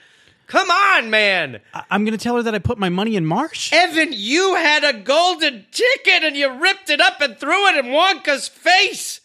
Come 0.54 0.70
on, 0.70 1.10
man. 1.10 1.62
I, 1.74 1.84
I'm 1.90 2.06
going 2.06 2.16
to 2.16 2.24
tell 2.24 2.36
her 2.36 2.44
that 2.44 2.54
I 2.54 2.60
put 2.60 2.78
my 2.78 2.90
money 2.90 3.16
in 3.16 3.26
Marsh. 3.26 3.74
Evan, 3.74 4.10
you 4.12 4.54
had 4.54 4.84
a 4.84 4.94
golden 5.00 5.66
ticket 5.72 6.22
and 6.24 6.36
you 6.38 6.48
ripped 6.62 6.92
it 6.92 7.02
up 7.02 7.22
and 7.22 7.36
threw 7.40 7.70
it 7.70 7.84
in 7.84 7.92
Wonka's 7.92 8.50
face. 8.50 9.20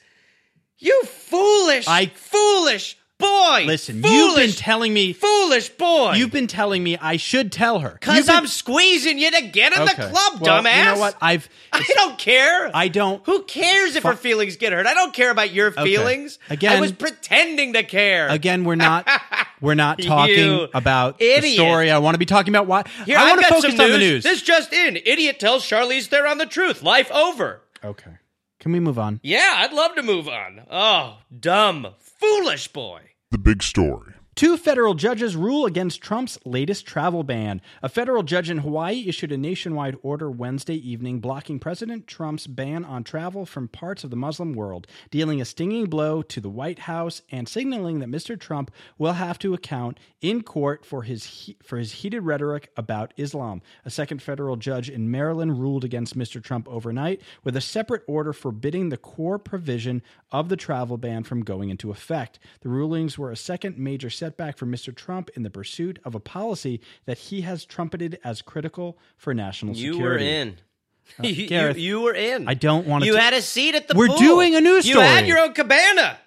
You 0.78 1.02
foolish, 1.04 1.86
I- 1.86 2.06
foolish 2.14 2.96
boy. 3.18 3.64
Listen, 3.66 4.02
you've 4.02 4.36
been 4.36 4.52
telling 4.52 4.92
me. 4.92 5.12
foolish 5.12 5.68
boy. 5.70 6.14
You've 6.14 6.30
been 6.30 6.46
telling 6.46 6.82
me 6.82 6.96
I 6.98 7.16
should 7.16 7.52
tell 7.52 7.80
her. 7.80 7.90
Because 7.90 8.26
been- 8.26 8.36
I'm 8.36 8.46
squeezing 8.46 9.18
you 9.18 9.30
to 9.30 9.42
get 9.42 9.76
in 9.76 9.84
the 9.84 9.90
club, 9.92 10.40
Well, 10.40 10.62
dumbass. 10.62 10.78
You 10.78 10.84
know 10.94 11.00
what? 11.00 11.16
I've. 11.20 11.48
I 11.72 11.84
don't 11.94 12.18
care. 12.18 12.70
I 12.74 12.88
don't. 12.88 13.24
Who 13.26 13.42
cares 13.42 13.96
if 13.96 14.02
her 14.04 14.14
feelings 14.14 14.56
get 14.56 14.72
hurt? 14.72 14.86
I 14.86 14.94
don't 14.94 15.12
care 15.14 15.30
about 15.30 15.52
your 15.52 15.70
feelings. 15.70 16.38
Again- 16.48 16.76
I 16.76 16.80
was 16.80 16.92
pretending 16.92 17.74
to 17.74 17.82
care. 17.82 18.28
Again, 18.28 18.64
we're 18.64 18.74
not. 18.76 19.08
We're 19.60 19.74
not 19.74 20.00
talking 20.00 20.68
about 20.72 21.18
the 21.18 21.24
idiot. 21.36 21.54
story. 21.56 21.90
I 21.90 21.98
want 21.98 22.14
to 22.14 22.18
be 22.18 22.26
talking 22.26 22.52
about 22.54 22.68
why. 22.68 22.84
Here, 23.06 23.18
I 23.18 23.30
want 23.30 23.40
to 23.40 23.48
focus 23.48 23.74
some 23.74 23.86
on 23.86 23.90
the 23.90 23.98
news. 23.98 24.22
This 24.22 24.40
just 24.40 24.72
in: 24.72 24.96
idiot 25.04 25.40
tells 25.40 25.64
Charlize 25.64 26.08
they're 26.10 26.28
on 26.28 26.38
the 26.38 26.46
truth. 26.46 26.80
Life 26.84 27.10
over. 27.10 27.60
okay. 27.82 28.18
Can 28.60 28.72
we 28.72 28.80
move 28.80 28.98
on? 28.98 29.20
Yeah, 29.22 29.54
I'd 29.58 29.72
love 29.72 29.94
to 29.94 30.02
move 30.02 30.28
on. 30.28 30.62
Oh, 30.70 31.18
dumb, 31.38 31.94
foolish 31.98 32.68
boy. 32.68 33.02
The 33.30 33.38
big 33.38 33.62
story. 33.62 34.14
Two 34.38 34.56
federal 34.56 34.94
judges 34.94 35.34
rule 35.34 35.66
against 35.66 36.00
Trump's 36.00 36.38
latest 36.44 36.86
travel 36.86 37.24
ban. 37.24 37.60
A 37.82 37.88
federal 37.88 38.22
judge 38.22 38.48
in 38.48 38.58
Hawaii 38.58 39.08
issued 39.08 39.32
a 39.32 39.36
nationwide 39.36 39.96
order 40.00 40.30
Wednesday 40.30 40.76
evening 40.76 41.18
blocking 41.18 41.58
President 41.58 42.06
Trump's 42.06 42.46
ban 42.46 42.84
on 42.84 43.02
travel 43.02 43.44
from 43.44 43.66
parts 43.66 44.04
of 44.04 44.10
the 44.10 44.16
Muslim 44.16 44.52
world, 44.52 44.86
dealing 45.10 45.40
a 45.40 45.44
stinging 45.44 45.86
blow 45.86 46.22
to 46.22 46.40
the 46.40 46.48
White 46.48 46.78
House 46.78 47.20
and 47.32 47.48
signaling 47.48 47.98
that 47.98 48.10
Mr. 48.10 48.38
Trump 48.38 48.70
will 48.96 49.14
have 49.14 49.40
to 49.40 49.54
account 49.54 49.98
in 50.20 50.44
court 50.44 50.84
for 50.84 51.02
his 51.02 51.24
he- 51.24 51.56
for 51.60 51.76
his 51.76 51.90
heated 51.90 52.20
rhetoric 52.20 52.70
about 52.76 53.12
Islam. 53.16 53.60
A 53.84 53.90
second 53.90 54.22
federal 54.22 54.54
judge 54.54 54.88
in 54.88 55.10
Maryland 55.10 55.58
ruled 55.58 55.82
against 55.82 56.16
Mr. 56.16 56.40
Trump 56.40 56.68
overnight 56.68 57.20
with 57.42 57.56
a 57.56 57.60
separate 57.60 58.04
order 58.06 58.32
forbidding 58.32 58.90
the 58.90 58.96
core 58.96 59.40
provision 59.40 60.00
of 60.30 60.48
the 60.48 60.56
travel 60.56 60.96
ban 60.96 61.24
from 61.24 61.42
going 61.42 61.70
into 61.70 61.90
effect. 61.90 62.38
The 62.60 62.68
rulings 62.68 63.18
were 63.18 63.32
a 63.32 63.36
second 63.36 63.78
major 63.78 64.10
setback 64.28 64.58
for 64.58 64.66
Mr. 64.66 64.94
Trump 64.94 65.30
in 65.34 65.42
the 65.42 65.48
pursuit 65.50 65.98
of 66.04 66.14
a 66.14 66.20
policy 66.20 66.80
that 67.06 67.16
he 67.18 67.40
has 67.40 67.64
trumpeted 67.64 68.18
as 68.22 68.42
critical 68.42 68.98
for 69.16 69.32
national 69.32 69.74
You 69.74 69.94
security. 69.94 70.24
were 70.26 70.30
in. 70.30 70.48
you, 71.22 71.24
uh, 71.24 71.26
you- 71.42 71.48
Gareth, 71.48 71.78
you 71.78 72.00
were 72.02 72.12
in. 72.14 72.46
I 72.46 72.52
don't 72.54 72.86
wanna 72.86 73.06
You 73.06 73.16
had 73.16 73.32
a 73.32 73.40
seat 73.40 73.74
at 73.74 73.88
the 73.88 73.94
We're 73.96 74.08
pool. 74.08 74.18
doing 74.18 74.54
a 74.54 74.60
news 74.60 74.84
story. 74.84 75.04
You 75.06 75.10
had 75.10 75.26
your 75.26 75.38
own 75.38 75.54
cabana, 75.54 76.18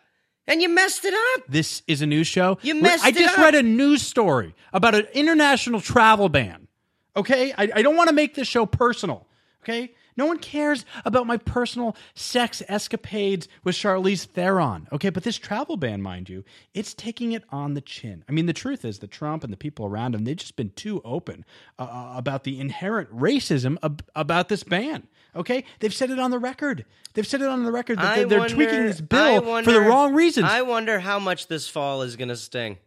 and 0.47 0.61
you 0.63 0.69
messed 0.69 1.05
it 1.05 1.13
up. 1.13 1.43
This 1.47 1.83
is 1.87 2.01
a 2.01 2.07
news 2.07 2.25
show. 2.27 2.57
You 2.63 2.73
messed 2.81 3.05
I 3.05 3.11
just 3.11 3.37
up. 3.37 3.45
read 3.45 3.53
a 3.55 3.61
news 3.61 4.01
story 4.01 4.55
about 4.73 4.95
an 4.95 5.05
international 5.13 5.79
travel 5.79 6.27
ban. 6.27 6.67
Okay? 7.15 7.53
I, 7.55 7.69
I 7.75 7.81
don't 7.83 7.95
want 7.95 8.09
to 8.09 8.15
make 8.15 8.33
this 8.33 8.47
show 8.47 8.65
personal. 8.65 9.27
Okay? 9.63 9.93
No 10.17 10.25
one 10.25 10.37
cares 10.39 10.85
about 11.05 11.27
my 11.27 11.37
personal 11.37 11.95
sex 12.15 12.61
escapades 12.67 13.47
with 13.63 13.75
Charlize 13.75 14.25
Theron. 14.25 14.87
Okay, 14.91 15.09
but 15.09 15.23
this 15.23 15.37
travel 15.37 15.77
ban, 15.77 16.01
mind 16.01 16.29
you, 16.29 16.43
it's 16.73 16.93
taking 16.93 17.31
it 17.31 17.43
on 17.49 17.73
the 17.73 17.81
chin. 17.81 18.23
I 18.27 18.31
mean, 18.31 18.45
the 18.45 18.53
truth 18.53 18.83
is 18.85 18.99
that 18.99 19.11
Trump 19.11 19.43
and 19.43 19.51
the 19.51 19.57
people 19.57 19.85
around 19.85 20.15
him, 20.15 20.23
they've 20.25 20.35
just 20.35 20.55
been 20.55 20.71
too 20.71 21.01
open 21.05 21.45
uh, 21.79 21.83
uh, 21.83 22.13
about 22.15 22.43
the 22.43 22.59
inherent 22.59 23.09
racism 23.15 23.77
ab- 23.83 24.03
about 24.15 24.49
this 24.49 24.63
ban. 24.63 25.07
Okay, 25.35 25.63
they've 25.79 25.93
said 25.93 26.09
it 26.11 26.19
on 26.19 26.31
the 26.31 26.39
record. 26.39 26.85
They've 27.13 27.27
said 27.27 27.41
it 27.41 27.47
on 27.47 27.63
the 27.63 27.71
record 27.71 27.97
that 27.99 28.17
I 28.17 28.23
they're, 28.25 28.39
wonder- 28.39 28.53
tweaking 28.55 28.85
this 28.85 29.01
bill 29.01 29.41
for 29.63 29.71
the 29.71 29.81
wrong 29.81 30.13
reasons. 30.13 30.47
I 30.49 30.61
wonder 30.61 30.99
how 30.99 31.19
much 31.19 31.47
this 31.47 31.67
fall 31.67 32.01
is 32.01 32.15
going 32.15 32.29
to 32.29 32.35
sting. 32.35 32.77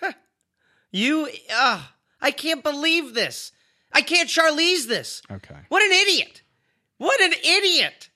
you, 0.90 1.28
uh, 1.54 1.82
I 2.20 2.30
can't 2.30 2.62
believe 2.62 3.14
this. 3.14 3.52
I 3.92 4.02
can't 4.02 4.28
Charlize 4.28 4.86
this. 4.86 5.22
Okay. 5.30 5.56
What 5.68 5.82
an 5.82 5.92
idiot. 5.92 6.42
What 7.00 7.18
an 7.22 7.32
idiot. 7.32 8.10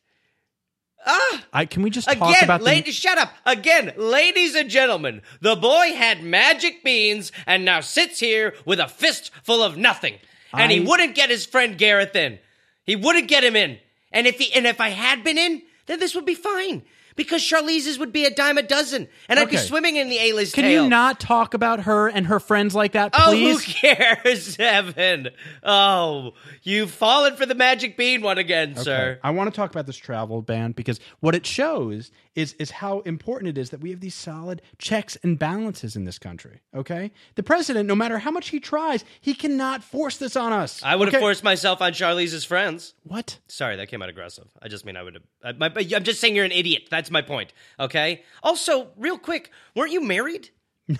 Ah. 1.07 1.45
I, 1.55 1.65
can 1.65 1.83
we 1.83 1.89
just 1.89 2.07
talk 2.07 2.29
Again, 2.29 2.45
about 2.45 2.61
the, 2.61 2.67
ladies, 2.67 2.95
shut 2.95 3.17
up. 3.17 3.33
Again, 3.47 3.95
ladies 3.97 4.55
and 4.55 4.69
gentlemen, 4.69 5.23
the 5.41 5.57
boy 5.57 5.95
had 5.95 6.23
magic 6.23 6.85
beans 6.85 7.33
and 7.47 7.65
now 7.65 7.81
sits 7.81 8.21
here 8.21 8.53
with 8.67 8.79
a 8.79 8.87
fist 8.87 9.31
full 9.43 9.63
of 9.63 9.79
nothing. 9.79 10.17
And 10.53 10.71
he 10.71 10.81
wouldn't 10.81 11.15
get 11.15 11.31
his 11.31 11.47
friend 11.47 11.79
Gareth 11.79 12.15
in. 12.15 12.39
He 12.85 12.95
wouldn't 12.95 13.27
get 13.27 13.43
him 13.43 13.57
in. 13.57 13.79
And 14.13 14.27
if 14.27 14.39
he 14.39 14.53
and 14.53 14.67
if 14.67 14.83
I 14.83 14.91
had 14.91 15.25
been 15.25 15.39
in, 15.39 15.63
then 15.87 15.99
this 15.99 16.15
would 16.15 16.27
be 16.27 16.35
fine. 16.35 16.83
Because 17.17 17.43
Charlize's 17.43 17.99
would 17.99 18.13
be 18.13 18.25
a 18.25 18.31
dime 18.31 18.59
a 18.59 18.63
dozen, 18.63 19.09
and 19.29 19.39
I'd 19.39 19.49
be 19.51 19.57
swimming 19.57 19.97
in 19.97 20.09
the 20.09 20.19
A-list 20.19 20.55
Can 20.55 20.65
tail. 20.65 20.83
you 20.85 20.89
not 20.91 21.21
talk 21.21 21.55
about 21.55 21.81
her 21.81 22.09
and 22.09 22.27
her 22.27 22.41
friends 22.41 22.75
like 22.75 22.93
that, 22.93 23.13
please? 23.13 23.57
Oh, 23.57 23.59
who 23.59 23.59
cares, 23.61 24.57
Evan? 24.59 25.29
Oh, 25.63 26.33
you've 26.63 26.91
fallen 26.91 27.37
for 27.37 27.47
the 27.47 27.55
magic 27.55 27.97
bean 27.97 28.23
one 28.23 28.39
again, 28.39 28.77
sir. 28.77 29.19
I 29.23 29.31
want 29.31 29.53
to 29.53 29.57
talk 29.57 29.71
about 29.71 29.87
this 29.87 29.97
travel 29.97 30.43
ban 30.43 30.73
because 30.73 30.99
what 31.21 31.35
it 31.35 31.47
shows 31.47 32.11
is 32.35 32.55
is 32.55 32.73
how 32.73 32.99
important 33.01 33.49
it 33.51 33.59
is 33.61 33.71
that 33.71 33.81
we 33.81 33.91
have 33.91 34.01
these 34.01 34.15
solid 34.15 34.61
checks 34.79 35.17
and 35.23 35.39
balances 35.39 35.95
in 35.95 36.05
this 36.05 36.19
country. 36.19 36.61
Okay, 36.75 37.13
the 37.37 37.43
president, 37.45 37.87
no 37.87 37.95
matter 37.95 38.19
how 38.19 38.31
much 38.33 38.49
he 38.49 38.59
tries, 38.59 39.05
he 39.21 39.35
cannot 39.35 39.85
force 39.85 40.17
this 40.17 40.35
on 40.35 40.53
us. 40.53 40.83
I 40.83 40.97
would 40.97 41.13
have 41.13 41.21
forced 41.21 41.45
myself 41.45 41.81
on 41.81 41.93
Charlize's 41.93 42.45
friends. 42.45 42.95
what? 43.05 43.39
Sorry, 43.47 43.77
that 43.77 43.87
came 43.87 44.03
out 44.03 44.09
aggressive. 44.09 44.49
I 44.61 44.67
just 44.69 44.85
mean 44.85 44.97
I 44.97 45.03
would 45.05 45.15
have. 45.15 45.23
I, 45.45 45.53
my, 45.53 45.73
I'm 45.95 46.03
just 46.05 46.21
saying 46.21 46.35
you're 46.35 46.45
an 46.45 46.51
idiot. 46.53 46.89
That's 46.91 47.04
my 47.11 47.23
point. 47.23 47.53
Okay. 47.79 48.23
Also, 48.43 48.89
real 48.97 49.19
quick, 49.19 49.51
weren't 49.75 49.93
you 49.93 50.01
married? 50.03 50.51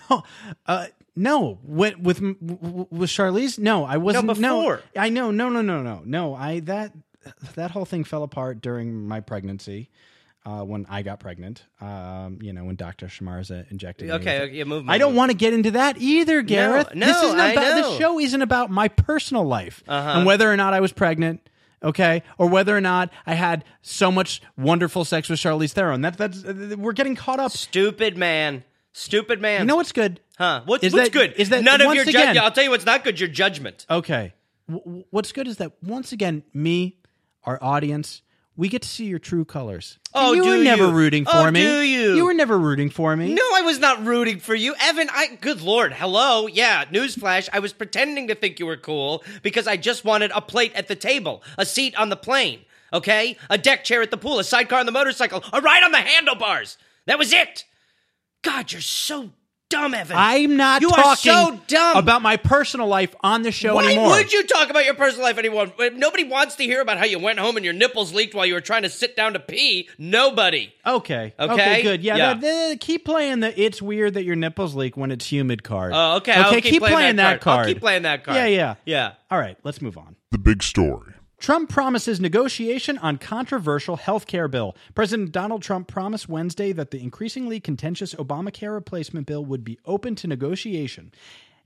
No, 0.09 0.23
uh, 0.65 0.87
no. 1.15 1.59
With 1.63 1.99
with 1.99 2.19
with 2.19 3.09
Charlize, 3.11 3.59
no, 3.59 3.85
I 3.85 3.97
wasn't. 3.97 4.25
before. 4.27 4.81
I 4.97 5.09
know. 5.09 5.29
No, 5.29 5.47
no, 5.49 5.61
no, 5.61 5.83
no, 5.83 6.01
no. 6.03 6.33
I 6.33 6.61
that 6.61 6.91
that 7.53 7.69
whole 7.69 7.85
thing 7.85 8.03
fell 8.03 8.23
apart 8.23 8.61
during 8.61 9.07
my 9.07 9.19
pregnancy. 9.19 9.91
Uh, 10.43 10.63
when 10.63 10.85
I 10.89 11.01
got 11.01 11.19
pregnant, 11.19 11.65
um, 11.81 12.37
you 12.41 12.53
know, 12.53 12.63
when 12.65 12.75
Dr. 12.75 13.07
Shamarza 13.07 13.69
injected 13.71 14.07
me. 14.09 14.13
Okay, 14.15 14.37
it. 14.37 14.41
okay, 14.49 14.63
move, 14.63 14.87
I 14.89 14.99
don't 14.99 15.15
want 15.15 15.31
to 15.31 15.37
get 15.37 15.53
into 15.53 15.71
that 15.71 15.97
either, 15.99 16.43
Gareth. 16.43 16.93
no, 16.93 17.05
this 17.07 17.17
isn't 17.23 17.39
I 17.39 17.51
about 17.53 17.63
know. 17.63 17.89
this 17.89 17.97
show 17.99 18.19
isn't 18.19 18.41
about 18.43 18.69
my 18.69 18.87
personal 18.87 19.43
life 19.43 19.83
Uh-huh. 19.87 20.09
and 20.17 20.25
whether 20.25 20.51
or 20.51 20.55
not 20.55 20.75
I 20.75 20.81
was 20.81 20.91
pregnant, 20.91 21.47
okay, 21.83 22.23
or 22.37 22.47
whether 22.47 22.75
or 22.75 22.81
not 22.81 23.11
I 23.25 23.33
had 23.35 23.63
so 23.81 24.11
much 24.11 24.41
wonderful 24.57 25.05
sex 25.05 25.29
with 25.29 25.39
Charlize 25.39 25.71
Theron. 25.73 26.01
That 26.01 26.17
that's 26.17 26.43
we're 26.43 26.93
getting 26.93 27.15
caught 27.15 27.39
up. 27.39 27.51
Stupid 27.51 28.17
man. 28.17 28.63
Stupid 28.93 29.41
man. 29.41 29.61
You 29.61 29.65
know 29.65 29.75
what's 29.75 29.91
good? 29.91 30.21
Huh? 30.37 30.61
What, 30.65 30.83
Is 30.83 30.93
what's 30.93 31.09
that- 31.09 31.11
good? 31.13 31.33
is 31.37 31.49
that 31.49 31.63
none 31.63 31.81
of 31.81 31.93
your 31.93 32.05
judgment? 32.05 32.37
I'll 32.37 32.51
tell 32.51 32.63
you 32.63 32.69
what's 32.69 32.85
not 32.85 33.03
good. 33.03 33.19
Your 33.19 33.29
judgment. 33.29 33.85
Okay. 33.89 34.33
W- 34.69 35.03
what's 35.09 35.31
good 35.31 35.47
is 35.47 35.57
that 35.57 35.73
once 35.83 36.11
again, 36.11 36.43
me, 36.53 36.97
our 37.43 37.59
audience, 37.61 38.21
we 38.57 38.69
get 38.69 38.81
to 38.83 38.87
see 38.87 39.05
your 39.05 39.19
true 39.19 39.43
colors. 39.45 39.99
Oh, 40.13 40.33
you 40.33 40.43
were 40.45 40.57
never 40.63 40.85
you? 40.85 40.91
rooting 40.91 41.25
for 41.25 41.31
Oh, 41.35 41.51
me. 41.51 41.61
do 41.61 41.81
you? 41.81 42.15
You 42.15 42.25
were 42.25 42.33
never 42.33 42.57
rooting 42.57 42.89
for 42.89 43.15
me. 43.15 43.33
No, 43.33 43.43
I 43.53 43.61
was 43.61 43.79
not 43.79 44.05
rooting 44.05 44.39
for 44.39 44.55
you, 44.55 44.75
Evan. 44.81 45.09
I. 45.11 45.37
Good 45.41 45.61
lord. 45.61 45.91
Hello. 45.93 46.47
Yeah. 46.47 46.85
Newsflash. 46.85 47.49
I 47.51 47.59
was 47.59 47.73
pretending 47.73 48.27
to 48.29 48.35
think 48.35 48.59
you 48.59 48.65
were 48.65 48.77
cool 48.77 49.23
because 49.43 49.67
I 49.67 49.75
just 49.77 50.05
wanted 50.05 50.31
a 50.33 50.41
plate 50.41 50.73
at 50.75 50.87
the 50.87 50.95
table, 50.95 51.43
a 51.57 51.65
seat 51.65 51.95
on 51.97 52.09
the 52.09 52.15
plane. 52.15 52.61
Okay, 52.93 53.35
a 53.49 53.57
deck 53.57 53.83
chair 53.83 54.01
at 54.01 54.11
the 54.11 54.15
pool, 54.17 54.39
a 54.39 54.43
sidecar 54.43 54.79
on 54.79 54.85
the 54.85 54.91
motorcycle, 54.91 55.43
a 55.51 55.59
ride 55.59 55.83
on 55.83 55.91
the 55.91 55.97
handlebars. 55.97 56.77
That 57.07 57.19
was 57.19 57.33
it. 57.33 57.65
God, 58.41 58.71
you're 58.71 58.79
so 58.79 59.31
dumb, 59.69 59.93
Evan. 59.93 60.15
I'm 60.17 60.57
not 60.57 60.81
You 60.81 60.89
talking 60.89 61.31
are 61.31 61.45
so 61.51 61.59
dumb 61.67 61.97
about 61.97 62.21
my 62.21 62.37
personal 62.37 62.87
life 62.87 63.15
on 63.21 63.41
the 63.41 63.51
show 63.51 63.75
Why 63.75 63.85
anymore. 63.85 64.09
would 64.09 64.31
you 64.31 64.45
talk 64.45 64.69
about 64.69 64.85
your 64.85 64.93
personal 64.93 65.25
life 65.25 65.37
anymore? 65.37 65.67
Nobody 65.93 66.23
wants 66.23 66.55
to 66.57 66.63
hear 66.63 66.81
about 66.81 66.97
how 66.97 67.05
you 67.05 67.19
went 67.19 67.39
home 67.39 67.55
and 67.55 67.65
your 67.65 67.73
nipples 67.73 68.13
leaked 68.13 68.33
while 68.35 68.45
you 68.45 68.53
were 68.53 68.61
trying 68.61 68.83
to 68.83 68.89
sit 68.89 69.15
down 69.15 69.33
to 69.33 69.39
pee. 69.39 69.89
Nobody. 69.97 70.73
Okay. 70.85 71.33
Okay? 71.39 71.81
good. 71.83 72.01
Yeah. 72.03 72.15
Yeah. 72.17 72.33
that- 72.35 72.41
that- 72.41 72.79
keep 72.79 73.05
playing 73.05 73.39
the 73.39 73.59
"It's 73.59 73.81
weird 73.81 74.13
that 74.15 74.23
your 74.23 74.35
nipples 74.35 74.75
leak 74.75 74.95
when 74.97 75.11
it's 75.11 75.31
humid" 75.31 75.63
card. 75.63 75.93
Oh, 75.95 76.17
okay. 76.17 76.33
Okay. 76.33 76.41
I'll 76.41 76.61
keep, 76.61 76.81
playing, 76.83 77.15
that, 77.17 77.39
card. 77.39 77.41
card. 77.41 77.59
I'll 77.59 77.65
keep 77.73 77.79
playing 77.79 78.03
that 78.03 78.23
card. 78.23 78.37
Yeah. 78.37 78.45
Yeah. 78.47 78.75
Yeah. 78.85 79.11
All 79.31 79.39
right. 79.39 79.57
Let's 79.63 79.81
move 79.81 79.97
on. 79.97 80.15
The 80.31 80.37
big 80.37 80.61
story. 80.63 81.13
Trump 81.45 81.69
promises 81.69 82.19
negotiation 82.19 82.97
on 82.97 83.19
controversial 83.19 83.97
health 83.97 84.25
care 84.25 84.47
bill. 84.47 84.75
President 84.95 85.31
Donald 85.31 85.61
Trump 85.61 85.87
promised 85.87 86.27
Wednesday 86.27 86.71
that 86.71 86.89
the 86.89 86.99
increasingly 86.99 87.59
contentious 87.59 88.15
Obamacare 88.15 88.73
replacement 88.73 89.27
bill 89.27 89.45
would 89.45 89.63
be 89.63 89.77
open 89.85 90.15
to 90.15 90.25
negotiation 90.25 91.11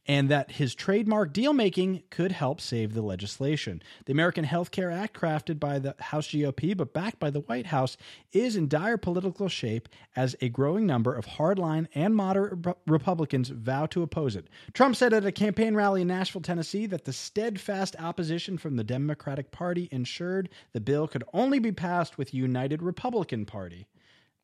and 0.09 0.27
that 0.27 0.53
his 0.53 0.73
trademark 0.73 1.31
deal 1.31 1.53
making 1.53 2.01
could 2.09 2.31
help 2.31 2.59
save 2.59 2.95
the 2.95 3.01
legislation. 3.03 3.79
The 4.05 4.11
American 4.11 4.43
Health 4.43 4.71
Care 4.71 4.89
Act, 4.89 5.15
crafted 5.15 5.59
by 5.59 5.77
the 5.77 5.93
House 5.99 6.29
GOP 6.29 6.75
but 6.75 6.93
backed 6.93 7.19
by 7.19 7.29
the 7.29 7.41
White 7.41 7.67
House, 7.67 7.95
is 8.31 8.55
in 8.55 8.67
dire 8.67 8.97
political 8.97 9.47
shape 9.47 9.87
as 10.15 10.35
a 10.41 10.49
growing 10.49 10.87
number 10.87 11.13
of 11.13 11.27
hardline 11.27 11.85
and 11.93 12.15
moderate 12.15 12.65
Re- 12.65 12.73
Republicans 12.87 13.49
vow 13.49 13.85
to 13.85 14.01
oppose 14.01 14.35
it. 14.35 14.47
Trump 14.73 14.95
said 14.95 15.13
at 15.13 15.27
a 15.27 15.31
campaign 15.31 15.75
rally 15.75 16.01
in 16.01 16.07
Nashville, 16.07 16.41
Tennessee, 16.41 16.87
that 16.87 17.05
the 17.05 17.13
steadfast 17.13 17.95
opposition 17.99 18.57
from 18.57 18.77
the 18.77 18.83
Democratic 18.83 19.51
Party 19.51 19.87
ensured 19.91 20.49
the 20.73 20.81
bill 20.81 21.07
could 21.07 21.23
only 21.35 21.59
be 21.59 21.71
passed 21.71 22.17
with 22.17 22.33
United 22.33 22.81
Republican 22.81 23.45
Party. 23.45 23.85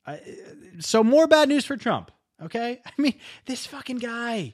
I- 0.06 0.18
uh, 0.18 0.20
so 0.78 1.04
more 1.04 1.26
bad 1.26 1.50
news 1.50 1.66
for 1.66 1.76
Trump. 1.76 2.12
Okay, 2.40 2.82
I 2.86 2.92
mean 3.02 3.16
this 3.48 3.66
fucking 3.66 3.98
guy. 3.98 4.54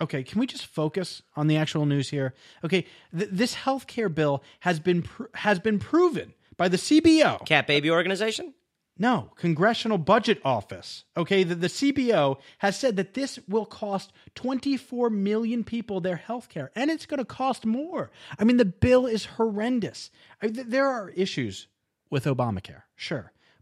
Okay, 0.00 0.22
can 0.22 0.38
we 0.38 0.46
just 0.46 0.66
focus 0.66 1.22
on 1.34 1.48
the 1.48 1.56
actual 1.56 1.84
news 1.86 2.08
here? 2.08 2.34
Okay, 2.64 2.86
th- 3.16 3.30
this 3.32 3.54
health 3.54 3.86
care 3.86 4.08
bill 4.08 4.42
has 4.60 4.78
been 4.78 5.02
pr- 5.02 5.24
has 5.34 5.58
been 5.58 5.78
proven 5.78 6.34
by 6.56 6.68
the 6.68 6.76
CBO. 6.76 7.44
Cat 7.44 7.66
baby 7.66 7.90
organization. 7.90 8.54
No, 9.00 9.30
Congressional 9.36 9.96
Budget 9.98 10.40
Office. 10.44 11.04
Okay, 11.16 11.44
the, 11.44 11.54
the 11.54 11.68
CBO 11.68 12.38
has 12.58 12.76
said 12.76 12.96
that 12.96 13.14
this 13.14 13.38
will 13.48 13.64
cost 13.64 14.12
24 14.34 15.08
million 15.10 15.62
people 15.62 16.00
their 16.00 16.16
health 16.16 16.48
care, 16.48 16.72
and 16.74 16.90
it's 16.90 17.06
going 17.06 17.18
to 17.18 17.24
cost 17.24 17.64
more. 17.64 18.10
I 18.38 18.44
mean, 18.44 18.56
the 18.56 18.64
bill 18.64 19.06
is 19.06 19.24
horrendous. 19.24 20.10
I, 20.42 20.48
th- 20.48 20.66
there 20.66 20.88
are 20.88 21.10
issues 21.10 21.68
with 22.10 22.24
Obamacare, 22.24 22.82
sure. 22.96 23.32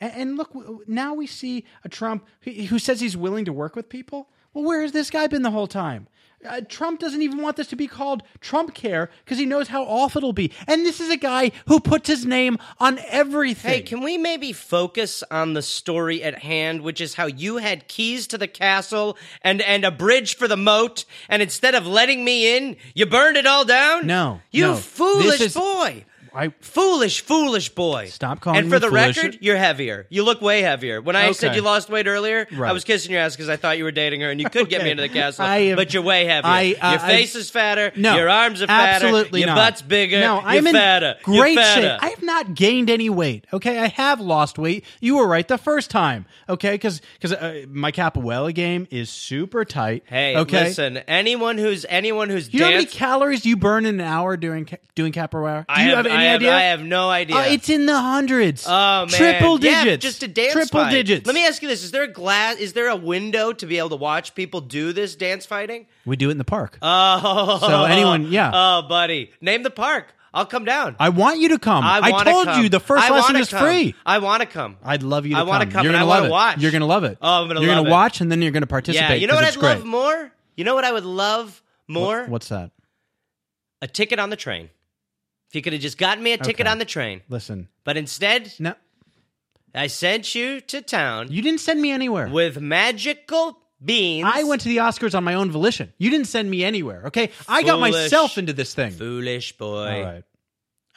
and, 0.00 0.12
and 0.14 0.36
look, 0.36 0.52
now 0.88 1.14
we 1.14 1.26
see 1.26 1.64
a 1.84 1.88
Trump 1.88 2.26
who, 2.42 2.50
who 2.50 2.78
says 2.78 3.00
he's 3.00 3.16
willing 3.16 3.44
to 3.44 3.52
work 3.52 3.76
with 3.76 3.88
people. 3.88 4.28
Well, 4.52 4.64
where 4.64 4.82
has 4.82 4.92
this 4.92 5.10
guy 5.10 5.26
been 5.26 5.42
the 5.42 5.50
whole 5.50 5.66
time? 5.66 6.06
Uh, 6.46 6.60
Trump 6.68 7.00
doesn't 7.00 7.22
even 7.22 7.40
want 7.40 7.56
this 7.56 7.68
to 7.68 7.76
be 7.76 7.86
called 7.86 8.22
Trump 8.38 8.74
Care 8.74 9.08
because 9.24 9.38
he 9.38 9.46
knows 9.46 9.68
how 9.68 9.82
awful 9.84 10.18
it'll 10.18 10.34
be. 10.34 10.52
And 10.66 10.84
this 10.84 11.00
is 11.00 11.08
a 11.08 11.16
guy 11.16 11.52
who 11.66 11.80
puts 11.80 12.06
his 12.06 12.26
name 12.26 12.58
on 12.78 12.98
everything. 13.08 13.70
Hey, 13.70 13.80
can 13.80 14.02
we 14.02 14.18
maybe 14.18 14.52
focus 14.52 15.24
on 15.30 15.54
the 15.54 15.62
story 15.62 16.22
at 16.22 16.40
hand, 16.40 16.82
which 16.82 17.00
is 17.00 17.14
how 17.14 17.24
you 17.26 17.56
had 17.56 17.88
keys 17.88 18.26
to 18.26 18.36
the 18.36 18.46
castle 18.46 19.16
and 19.40 19.62
and 19.62 19.86
a 19.86 19.90
bridge 19.90 20.36
for 20.36 20.46
the 20.46 20.56
moat, 20.58 21.06
and 21.30 21.40
instead 21.40 21.74
of 21.74 21.86
letting 21.86 22.22
me 22.26 22.54
in, 22.58 22.76
you 22.94 23.06
burned 23.06 23.38
it 23.38 23.46
all 23.46 23.64
down? 23.64 24.06
No, 24.06 24.42
You 24.50 24.64
no. 24.64 24.76
foolish 24.76 25.40
is- 25.40 25.54
boy. 25.54 26.04
I 26.34 26.48
Foolish, 26.60 27.20
foolish 27.22 27.68
boy. 27.70 28.06
Stop 28.06 28.40
calling 28.40 28.58
And 28.60 28.68
for 28.68 28.76
me 28.76 28.80
the 28.80 28.88
foolish. 28.88 29.16
record, 29.16 29.38
you're 29.40 29.56
heavier. 29.56 30.06
You 30.10 30.24
look 30.24 30.40
way 30.42 30.62
heavier. 30.62 31.00
When 31.00 31.14
I 31.16 31.30
said 31.32 31.48
Okay. 31.48 31.56
you 31.56 31.62
lost 31.62 31.88
weight 31.90 32.06
earlier, 32.06 32.46
I 32.52 32.72
was 32.72 32.84
kissing 32.84 33.12
your 33.12 33.20
ass 33.20 33.34
because 33.36 33.48
I 33.48 33.56
thought 33.56 33.78
you 33.78 33.84
were 33.84 33.92
dating 33.92 34.20
her, 34.22 34.30
and 34.30 34.40
you 34.40 34.48
could 34.50 34.68
get 34.68 34.82
me 34.82 34.90
into 34.90 35.02
the 35.02 35.08
castle. 35.08 35.44
I 35.44 35.58
am- 35.58 35.76
but 35.76 35.94
you're 35.94 36.02
way 36.02 36.24
heavier. 36.24 36.50
I, 36.50 36.74
uh, 36.80 36.90
your 36.92 37.00
I- 37.00 37.06
face 37.08 37.34
is 37.34 37.50
fatter. 37.50 37.92
No, 37.96 38.16
your 38.16 38.28
arms 38.28 38.62
are 38.62 38.66
fatter. 38.66 39.06
Absolutely 39.06 39.40
your 39.40 39.48
not. 39.48 39.56
butt's 39.56 39.82
bigger. 39.82 40.20
No, 40.20 40.40
you're 40.40 40.48
I'm 40.48 40.66
in 40.66 40.74
fatter. 40.74 41.16
great 41.22 41.54
you're 41.54 41.62
fatter. 41.62 41.82
shape. 41.82 41.98
I 42.02 42.08
have 42.08 42.22
not 42.22 42.54
gained 42.54 42.90
any 42.90 43.08
weight. 43.10 43.46
Okay, 43.52 43.78
I 43.78 43.86
have 43.88 44.20
lost 44.20 44.58
weight. 44.58 44.84
You 45.00 45.16
were 45.18 45.26
right 45.28 45.46
the 45.46 45.58
first 45.58 45.90
time. 45.90 46.26
Okay, 46.48 46.72
because 46.72 47.00
because 47.20 47.32
uh, 47.32 47.62
my 47.68 47.92
capoeira 47.92 48.52
game 48.54 48.86
is 48.90 49.08
super 49.10 49.64
tight. 49.64 50.02
Hey, 50.06 50.36
okay. 50.36 50.64
listen. 50.64 50.98
Anyone 51.08 51.58
who's 51.58 51.86
anyone 51.88 52.28
who's 52.28 52.52
You 52.52 52.60
know 52.60 52.66
how 52.66 52.70
many 52.72 52.84
danced, 52.84 52.96
calories 52.98 53.46
you 53.46 53.56
burn 53.56 53.86
in 53.86 54.00
an 54.00 54.06
hour 54.06 54.36
doing 54.36 54.64
ca- 54.64 54.76
doing 54.94 55.12
capoeira? 55.12 55.60
Do 55.60 55.64
I 55.68 55.82
you 55.84 55.88
have, 55.94 55.96
have, 55.98 56.06
any 56.06 56.23
I 56.24 56.30
have, 56.32 56.40
idea? 56.40 56.54
I 56.54 56.60
have 56.62 56.82
no 56.82 57.10
idea. 57.10 57.36
Uh, 57.36 57.42
it's 57.42 57.68
in 57.68 57.86
the 57.86 57.98
hundreds. 57.98 58.64
Oh 58.66 58.70
man, 58.70 59.08
triple 59.08 59.60
Yeah, 59.60 59.84
digits. 59.84 60.02
just 60.02 60.22
a 60.22 60.28
dance 60.28 60.52
triple 60.52 60.80
fight. 60.80 60.90
digits. 60.90 61.26
Let 61.26 61.34
me 61.34 61.46
ask 61.46 61.62
you 61.62 61.68
this: 61.68 61.82
Is 61.84 61.90
there 61.90 62.02
a 62.04 62.08
glass? 62.12 62.56
Is 62.56 62.72
there 62.72 62.88
a 62.88 62.96
window 62.96 63.52
to 63.52 63.66
be 63.66 63.78
able 63.78 63.90
to 63.90 63.96
watch 63.96 64.34
people 64.34 64.60
do 64.60 64.92
this 64.92 65.14
dance 65.16 65.46
fighting? 65.46 65.86
We 66.04 66.16
do 66.16 66.28
it 66.28 66.32
in 66.32 66.38
the 66.38 66.44
park. 66.44 66.78
Oh, 66.82 67.58
So 67.60 67.84
anyone- 67.84 68.26
yeah. 68.32 68.50
Oh, 68.52 68.82
buddy, 68.88 69.30
name 69.40 69.62
the 69.62 69.70
park. 69.70 70.14
I'll 70.32 70.46
come 70.46 70.64
down. 70.64 70.96
I 70.98 71.10
want 71.10 71.38
you 71.38 71.50
to 71.50 71.60
come. 71.60 71.84
I, 71.84 72.10
wanna 72.10 72.28
told 72.32 72.46
come. 72.46 72.62
you 72.64 72.68
the 72.68 72.80
first 72.80 73.04
I 73.08 73.14
lesson 73.14 73.36
is 73.36 73.50
come. 73.50 73.64
free. 73.64 73.94
I 74.04 74.18
want 74.18 74.40
to 74.40 74.48
come. 74.48 74.78
I'd 74.82 75.04
love 75.04 75.26
you 75.26 75.34
to 75.34 75.36
I 75.36 75.40
come. 75.42 75.48
wanna 75.48 75.66
come 75.66 75.84
You're 75.84 75.94
and 75.94 76.00
gonna 76.02 76.10
I 76.12 76.16
love 76.16 76.24
it. 76.24 76.30
watch. 76.30 76.58
You're 76.58 76.72
gonna 76.72 76.86
love 76.86 77.04
it. 77.04 77.18
Oh, 77.22 77.42
I'm 77.42 77.46
gonna 77.46 77.60
You're 77.60 77.72
gonna 77.72 77.88
it. 77.88 77.92
watch 77.92 78.20
and 78.20 78.32
then 78.32 78.42
you're 78.42 78.50
gonna 78.50 78.66
participate. 78.66 79.10
yeah, 79.10 79.14
you 79.14 79.28
know 79.28 79.36
what 79.36 79.44
I'd 79.44 79.54
great. 79.54 79.76
love 79.76 79.84
more? 79.84 80.32
You 80.56 80.64
know 80.64 80.74
what 80.74 80.84
I 80.84 80.90
would 80.90 81.04
love 81.04 81.62
more? 81.86 82.22
What- 82.22 82.28
What's 82.30 82.48
that? 82.48 82.72
A 83.80 83.86
ticket 83.86 84.18
on 84.18 84.30
the 84.30 84.36
train. 84.36 84.70
If 85.54 85.58
you 85.58 85.62
could 85.62 85.72
have 85.74 85.82
just 85.82 85.98
gotten 85.98 86.24
me 86.24 86.32
a 86.32 86.36
ticket 86.36 86.62
Okay. 86.66 86.68
on 86.72 86.78
the 86.78 86.84
train, 86.84 87.20
Listen, 87.28 87.68
but 87.84 87.96
instead 87.96 88.52
no, 88.58 88.74
I 89.72 89.86
sent 89.86 90.34
you 90.34 90.60
to 90.62 90.82
town 90.82 91.28
you 91.30 91.42
didn't 91.42 91.60
send 91.60 91.80
me 91.80 91.92
anywhere. 91.92 92.26
with 92.26 92.60
magical 92.60 93.60
beans. 93.84 94.28
I 94.28 94.42
went 94.42 94.62
to 94.62 94.68
the 94.68 94.78
Oscars 94.78 95.14
on 95.14 95.22
my 95.22 95.34
own 95.34 95.52
volition. 95.52 95.92
You 95.96 96.10
didn't 96.10 96.26
send 96.26 96.50
me 96.50 96.64
anywhere. 96.64 97.04
Okay, 97.06 97.30
I 97.46 97.62
got 97.62 97.76
Foolish. 97.78 97.92
myself 97.92 98.36
into 98.36 98.52
this 98.52 98.74
thing. 98.74 98.90
foolish 98.90 99.56
boy. 99.56 99.92
All 99.94 100.02
right. 100.02 100.24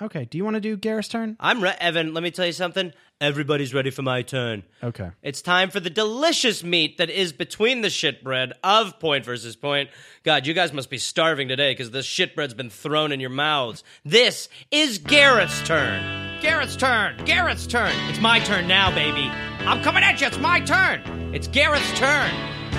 Okay. 0.01 0.25
Do 0.25 0.37
you 0.37 0.43
want 0.43 0.55
to 0.55 0.59
do 0.61 0.77
Gareth's 0.77 1.07
turn? 1.07 1.37
I'm 1.39 1.61
re- 1.61 1.75
Evan. 1.79 2.13
Let 2.13 2.23
me 2.23 2.31
tell 2.31 2.45
you 2.45 2.51
something. 2.51 2.93
Everybody's 3.19 3.73
ready 3.73 3.89
for 3.89 4.03
my 4.03 4.21
turn. 4.21 4.61
Okay. 4.83 5.09
It's 5.23 5.41
time 5.41 5.71
for 5.71 5.79
the 5.79 5.89
delicious 5.89 6.63
meat 6.63 6.99
that 6.99 7.09
is 7.09 7.33
between 7.33 7.81
the 7.81 7.87
shitbread 7.87 8.51
of 8.63 8.99
Point 8.99 9.25
versus 9.25 9.55
Point. 9.55 9.89
God, 10.23 10.45
you 10.45 10.53
guys 10.53 10.71
must 10.71 10.91
be 10.91 10.99
starving 10.99 11.47
today 11.47 11.71
because 11.71 11.89
this 11.89 12.05
shitbread's 12.05 12.53
been 12.53 12.69
thrown 12.69 13.11
in 13.11 13.19
your 13.19 13.31
mouths. 13.31 13.83
This 14.05 14.49
is 14.69 14.99
Gareth's 14.99 15.63
turn. 15.67 16.39
Gareth's 16.41 16.75
turn. 16.75 17.17
Gareth's 17.25 17.65
turn. 17.65 17.91
It's 18.09 18.21
my 18.21 18.39
turn 18.39 18.67
now, 18.67 18.93
baby. 18.93 19.31
I'm 19.65 19.81
coming 19.81 20.03
at 20.03 20.21
you. 20.21 20.27
It's 20.27 20.37
my 20.37 20.59
turn. 20.59 21.01
It's 21.33 21.47
Gareth's 21.47 21.91
turn. 21.97 22.29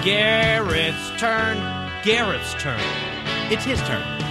Gareth's 0.04 1.10
turn. 1.20 1.56
Gareth's 2.04 2.54
turn. 2.62 2.80
It's 3.50 3.64
his 3.64 3.80
turn. 3.82 4.27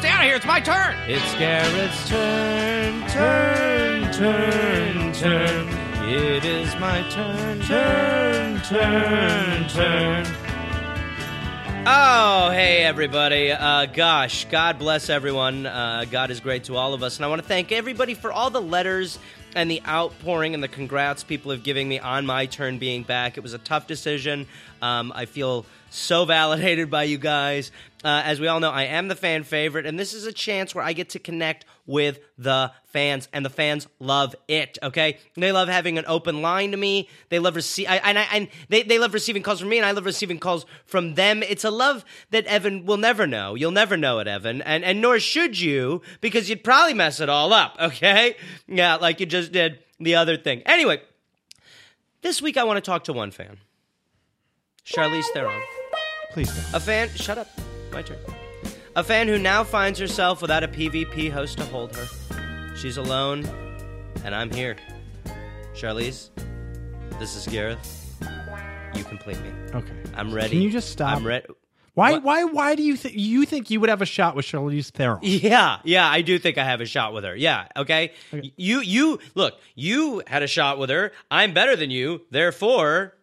Stay 0.00 0.08
out 0.08 0.20
of 0.20 0.26
here. 0.28 0.36
It's 0.36 0.46
my 0.46 0.60
turn. 0.60 0.96
It's 1.06 1.34
Gareth's 1.34 2.08
turn, 2.08 3.06
turn, 3.10 4.10
turn, 4.14 5.12
turn. 5.12 5.68
It 6.08 6.42
is 6.42 6.74
my 6.76 7.06
turn, 7.10 7.60
turn, 7.60 8.62
turn, 8.62 9.68
turn. 9.68 10.26
Oh, 11.86 12.50
hey, 12.50 12.82
everybody. 12.82 13.52
Uh, 13.52 13.84
gosh, 13.84 14.46
God 14.46 14.78
bless 14.78 15.10
everyone. 15.10 15.66
Uh, 15.66 16.06
God 16.10 16.30
is 16.30 16.40
great 16.40 16.64
to 16.64 16.76
all 16.76 16.94
of 16.94 17.02
us. 17.02 17.16
And 17.16 17.26
I 17.26 17.28
want 17.28 17.42
to 17.42 17.48
thank 17.48 17.70
everybody 17.70 18.14
for 18.14 18.32
all 18.32 18.48
the 18.48 18.62
letters 18.62 19.18
and 19.54 19.70
the 19.70 19.82
outpouring 19.86 20.54
and 20.54 20.62
the 20.62 20.68
congrats 20.68 21.24
people 21.24 21.50
have 21.50 21.62
given 21.62 21.86
me 21.88 21.98
on 21.98 22.24
my 22.24 22.46
turn 22.46 22.78
being 22.78 23.02
back. 23.02 23.36
It 23.36 23.42
was 23.42 23.52
a 23.52 23.58
tough 23.58 23.86
decision. 23.86 24.46
Um, 24.80 25.12
I 25.14 25.26
feel 25.26 25.66
so 25.90 26.24
validated 26.24 26.90
by 26.90 27.02
you 27.02 27.18
guys. 27.18 27.72
Uh, 28.02 28.22
as 28.24 28.40
we 28.40 28.48
all 28.48 28.60
know, 28.60 28.70
I 28.70 28.84
am 28.84 29.08
the 29.08 29.14
fan 29.14 29.42
favorite, 29.42 29.84
and 29.84 29.98
this 29.98 30.14
is 30.14 30.24
a 30.24 30.32
chance 30.32 30.74
where 30.74 30.82
I 30.82 30.94
get 30.94 31.10
to 31.10 31.18
connect 31.18 31.66
with 31.86 32.18
the 32.38 32.72
fans, 32.86 33.28
and 33.32 33.44
the 33.44 33.50
fans 33.50 33.86
love 33.98 34.34
it. 34.48 34.78
Okay, 34.82 35.18
they 35.36 35.52
love 35.52 35.68
having 35.68 35.98
an 35.98 36.04
open 36.06 36.40
line 36.40 36.70
to 36.70 36.78
me. 36.78 37.10
They 37.28 37.38
love 37.38 37.56
receive, 37.56 37.88
and 37.88 38.18
I, 38.18 38.22
and 38.32 38.48
they, 38.70 38.84
they 38.84 38.98
love 38.98 39.12
receiving 39.12 39.42
calls 39.42 39.60
from 39.60 39.68
me, 39.68 39.76
and 39.76 39.84
I 39.84 39.90
love 39.90 40.06
receiving 40.06 40.38
calls 40.38 40.64
from 40.86 41.14
them. 41.14 41.42
It's 41.42 41.64
a 41.64 41.70
love 41.70 42.04
that 42.30 42.46
Evan 42.46 42.86
will 42.86 42.96
never 42.96 43.26
know. 43.26 43.54
You'll 43.54 43.70
never 43.70 43.98
know 43.98 44.18
it, 44.18 44.26
Evan, 44.26 44.62
and 44.62 44.82
and 44.82 45.02
nor 45.02 45.20
should 45.20 45.60
you, 45.60 46.00
because 46.22 46.48
you'd 46.48 46.64
probably 46.64 46.94
mess 46.94 47.20
it 47.20 47.28
all 47.28 47.52
up. 47.52 47.76
Okay, 47.90 48.36
yeah, 48.68 48.96
like 48.96 49.18
you 49.20 49.26
just 49.26 49.50
did 49.52 49.80
the 49.98 50.14
other 50.14 50.36
thing. 50.36 50.62
Anyway, 50.64 51.02
this 52.22 52.40
week 52.40 52.56
I 52.56 52.62
want 52.64 52.76
to 52.76 52.80
talk 52.80 53.04
to 53.04 53.12
one 53.12 53.30
fan, 53.32 53.58
Charlize 54.86 55.24
Theron. 55.34 55.60
Please 56.30 56.48
don't. 56.54 56.74
A 56.74 56.80
fan, 56.80 57.08
shut 57.16 57.36
up, 57.36 57.48
my 57.92 58.02
turn. 58.02 58.18
A 58.96 59.04
fan 59.04 59.28
who 59.28 59.38
now 59.38 59.62
finds 59.64 59.98
herself 59.98 60.42
without 60.42 60.64
a 60.64 60.68
PvP 60.68 61.30
host 61.30 61.58
to 61.58 61.64
hold 61.66 61.94
her. 61.96 62.76
She's 62.76 62.96
alone, 62.96 63.44
and 64.24 64.34
I'm 64.34 64.50
here. 64.50 64.76
Charlize, 65.74 66.30
this 67.18 67.36
is 67.36 67.46
Gareth. 67.46 67.96
You 68.94 69.04
complete 69.04 69.40
me. 69.42 69.50
Okay. 69.74 69.92
I'm 70.16 70.32
ready. 70.34 70.50
Can 70.50 70.62
you 70.62 70.70
just 70.70 70.90
stop? 70.90 71.16
I'm 71.16 71.26
ready. 71.26 71.46
Why? 71.94 72.12
What? 72.12 72.22
Why? 72.24 72.44
Why 72.44 72.74
do 72.74 72.82
you 72.82 72.96
think 72.96 73.14
you 73.16 73.44
think 73.44 73.70
you 73.70 73.80
would 73.80 73.88
have 73.88 74.02
a 74.02 74.06
shot 74.06 74.34
with 74.34 74.44
Charlize 74.46 74.90
Theron? 74.90 75.18
Yeah, 75.22 75.78
yeah, 75.84 76.08
I 76.08 76.22
do 76.22 76.38
think 76.38 76.58
I 76.58 76.64
have 76.64 76.80
a 76.80 76.86
shot 76.86 77.12
with 77.12 77.24
her. 77.24 77.36
Yeah, 77.36 77.66
okay. 77.76 78.12
You, 78.56 78.80
you 78.80 79.18
look. 79.34 79.54
You 79.74 80.22
had 80.26 80.42
a 80.42 80.46
shot 80.46 80.78
with 80.78 80.90
her. 80.90 81.12
I'm 81.30 81.52
better 81.54 81.76
than 81.76 81.90
you. 81.90 82.22
Therefore, 82.30 83.14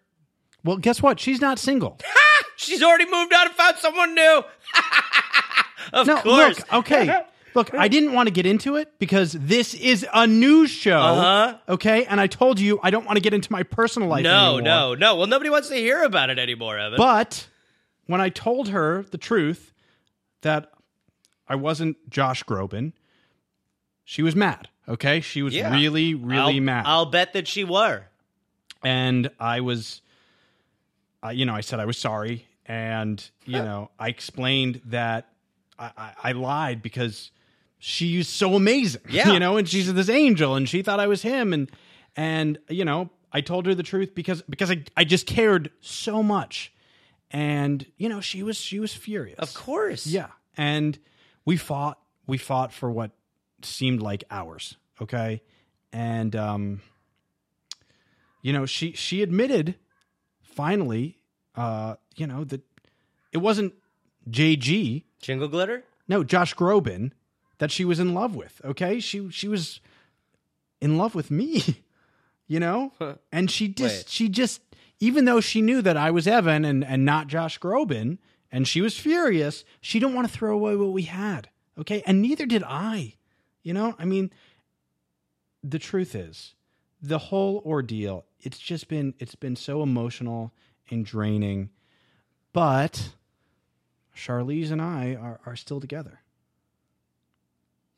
Well, 0.63 0.77
guess 0.77 1.01
what? 1.01 1.19
She's 1.19 1.41
not 1.41 1.59
single. 1.59 1.99
she's 2.57 2.83
already 2.83 3.05
moved 3.09 3.33
on 3.33 3.47
and 3.47 3.55
found 3.55 3.77
someone 3.77 4.13
new. 4.13 4.43
of 5.93 6.05
No, 6.07 6.17
course. 6.17 6.59
look, 6.59 6.73
okay. 6.73 7.21
Look, 7.55 7.73
I 7.73 7.87
didn't 7.87 8.13
want 8.13 8.27
to 8.27 8.31
get 8.31 8.45
into 8.45 8.75
it 8.75 8.99
because 8.99 9.31
this 9.31 9.73
is 9.73 10.05
a 10.13 10.27
news 10.27 10.69
show. 10.69 10.99
Uh-huh. 10.99 11.57
Okay, 11.69 12.05
and 12.05 12.21
I 12.21 12.27
told 12.27 12.59
you 12.59 12.79
I 12.83 12.91
don't 12.91 13.03
want 13.05 13.15
to 13.15 13.21
get 13.21 13.33
into 13.33 13.51
my 13.51 13.63
personal 13.63 14.07
life. 14.09 14.21
No, 14.23 14.57
anymore. 14.57 14.61
no, 14.61 14.93
no. 14.93 15.15
Well, 15.15 15.25
nobody 15.25 15.49
wants 15.49 15.69
to 15.69 15.75
hear 15.75 16.03
about 16.03 16.29
it 16.29 16.37
anymore, 16.37 16.77
Evan. 16.77 16.97
But 16.97 17.47
when 18.05 18.21
I 18.21 18.29
told 18.29 18.69
her 18.69 19.05
the 19.09 19.17
truth 19.17 19.73
that 20.41 20.71
I 21.47 21.55
wasn't 21.55 21.97
Josh 22.11 22.43
Groban, 22.43 22.93
she 24.03 24.21
was 24.21 24.35
mad. 24.35 24.67
Okay, 24.87 25.19
she 25.21 25.41
was 25.41 25.55
Yeah. 25.55 25.73
really, 25.73 26.13
really 26.13 26.57
I'll, 26.57 26.61
mad. 26.61 26.83
I'll 26.85 27.05
bet 27.07 27.33
that 27.33 27.47
she 27.47 27.63
were. 27.63 28.03
and 28.83 29.31
I 29.39 29.61
was, 29.61 30.01
uh, 31.25 31.29
you 31.29 31.45
know, 31.45 31.55
I 31.55 31.61
said 31.61 31.79
I 31.79 31.85
was 31.85 31.97
sorry, 31.97 32.45
and 32.67 33.23
you 33.45 33.53
know, 33.59 33.89
I 33.99 34.09
explained 34.09 34.81
that 34.85 35.29
I, 35.79 35.91
I, 35.97 36.13
I 36.23 36.31
lied 36.33 36.81
because 36.81 37.31
she's 37.79 38.27
so 38.27 38.55
amazing, 38.55 39.01
Yeah. 39.09 39.31
you 39.31 39.39
know, 39.39 39.57
and 39.57 39.67
she's 39.67 39.91
this 39.93 40.09
angel, 40.09 40.55
and 40.55 40.67
she 40.67 40.81
thought 40.81 40.99
I 40.99 41.07
was 41.07 41.21
him, 41.21 41.53
and 41.53 41.71
and 42.15 42.57
you 42.69 42.83
know, 42.85 43.09
I 43.31 43.41
told 43.41 43.65
her 43.67 43.75
the 43.75 43.83
truth 43.83 44.13
because 44.15 44.41
because 44.43 44.71
I 44.71 44.83
I 44.95 45.03
just 45.03 45.25
cared 45.27 45.71
so 45.81 46.21
much, 46.23 46.73
and 47.31 47.85
you 47.97 48.09
know 48.09 48.19
she 48.21 48.43
was 48.43 48.57
she 48.57 48.79
was 48.79 48.93
furious. 48.93 49.39
Of 49.39 49.53
course. 49.53 50.05
Yeah, 50.07 50.27
and 50.57 50.97
we 51.45 51.57
fought. 51.57 51.99
We 52.25 52.37
fought 52.37 52.73
for 52.73 52.91
what 52.91 53.11
seemed 53.61 54.01
like 54.01 54.23
hours. 54.29 54.75
Okay, 55.01 55.41
and 55.93 56.35
um, 56.35 56.81
you 58.41 58.51
know 58.53 58.65
she 58.65 58.91
she 58.93 59.21
admitted 59.21 59.75
finally, 60.41 61.19
uh, 61.57 61.95
you 62.15 62.27
know 62.27 62.43
that 62.45 62.61
it 63.31 63.39
wasn't 63.39 63.73
JG, 64.29 65.03
Jingle 65.21 65.47
glitter? 65.47 65.83
no 66.07 66.23
Josh 66.23 66.55
Groban, 66.55 67.11
that 67.57 67.71
she 67.71 67.83
was 67.83 67.99
in 67.99 68.13
love 68.13 68.35
with. 68.35 68.61
Okay, 68.63 68.99
she 68.99 69.29
she 69.29 69.47
was 69.47 69.81
in 70.79 70.97
love 70.97 71.15
with 71.15 71.31
me, 71.31 71.83
you 72.47 72.59
know, 72.59 72.93
and 73.31 73.49
she 73.51 73.67
just 73.67 74.05
Wait. 74.05 74.09
she 74.09 74.29
just 74.29 74.61
even 74.99 75.25
though 75.25 75.41
she 75.41 75.61
knew 75.61 75.81
that 75.81 75.97
I 75.97 76.11
was 76.11 76.27
Evan 76.27 76.63
and 76.63 76.85
and 76.85 77.03
not 77.03 77.27
Josh 77.27 77.59
Groban, 77.59 78.19
and 78.51 78.67
she 78.67 78.81
was 78.81 78.97
furious, 78.97 79.65
she 79.81 79.99
didn't 79.99 80.15
want 80.15 80.27
to 80.27 80.33
throw 80.33 80.53
away 80.53 80.75
what 80.75 80.93
we 80.93 81.03
had. 81.03 81.49
Okay, 81.77 82.01
and 82.05 82.21
neither 82.21 82.45
did 82.45 82.63
I. 82.63 83.15
You 83.63 83.73
know, 83.73 83.95
I 83.99 84.05
mean, 84.05 84.31
the 85.61 85.79
truth 85.79 86.15
is, 86.15 86.55
the 87.01 87.17
whole 87.17 87.61
ordeal. 87.65 88.25
It's 88.39 88.59
just 88.59 88.87
been 88.87 89.13
it's 89.19 89.35
been 89.35 89.55
so 89.55 89.83
emotional 89.83 90.53
and 90.89 91.05
draining, 91.05 91.69
but 92.53 93.09
Charlize 94.15 94.71
and 94.71 94.81
I 94.81 95.15
are, 95.15 95.39
are 95.45 95.55
still 95.55 95.79
together. 95.79 96.19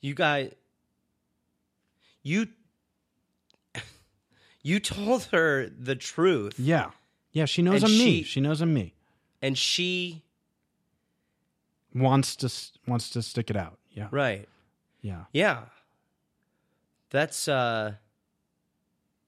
You 0.01 0.13
guys 0.13 0.53
You 2.23 2.47
You 4.63 4.79
told 4.79 5.25
her 5.31 5.67
the 5.69 5.95
truth 5.95 6.59
Yeah. 6.59 6.91
Yeah, 7.31 7.45
she 7.45 7.61
knows 7.61 7.83
I'm 7.83 7.91
me. 7.91 7.97
she- 7.97 8.23
She 8.23 8.41
knows 8.41 8.61
I'm 8.61 8.73
me. 8.73 8.93
and 9.41 9.57
she 9.57 10.23
Wants 11.93 12.35
to 12.37 12.51
wants 12.87 13.09
to 13.11 13.21
stick 13.23 13.49
it 13.49 13.55
out. 13.55 13.79
Yeah. 13.91 14.07
right. 14.11 14.47
Yeah. 15.01 15.23
Yeah. 15.33 15.63
That's 17.09 17.47
uh 17.47 17.93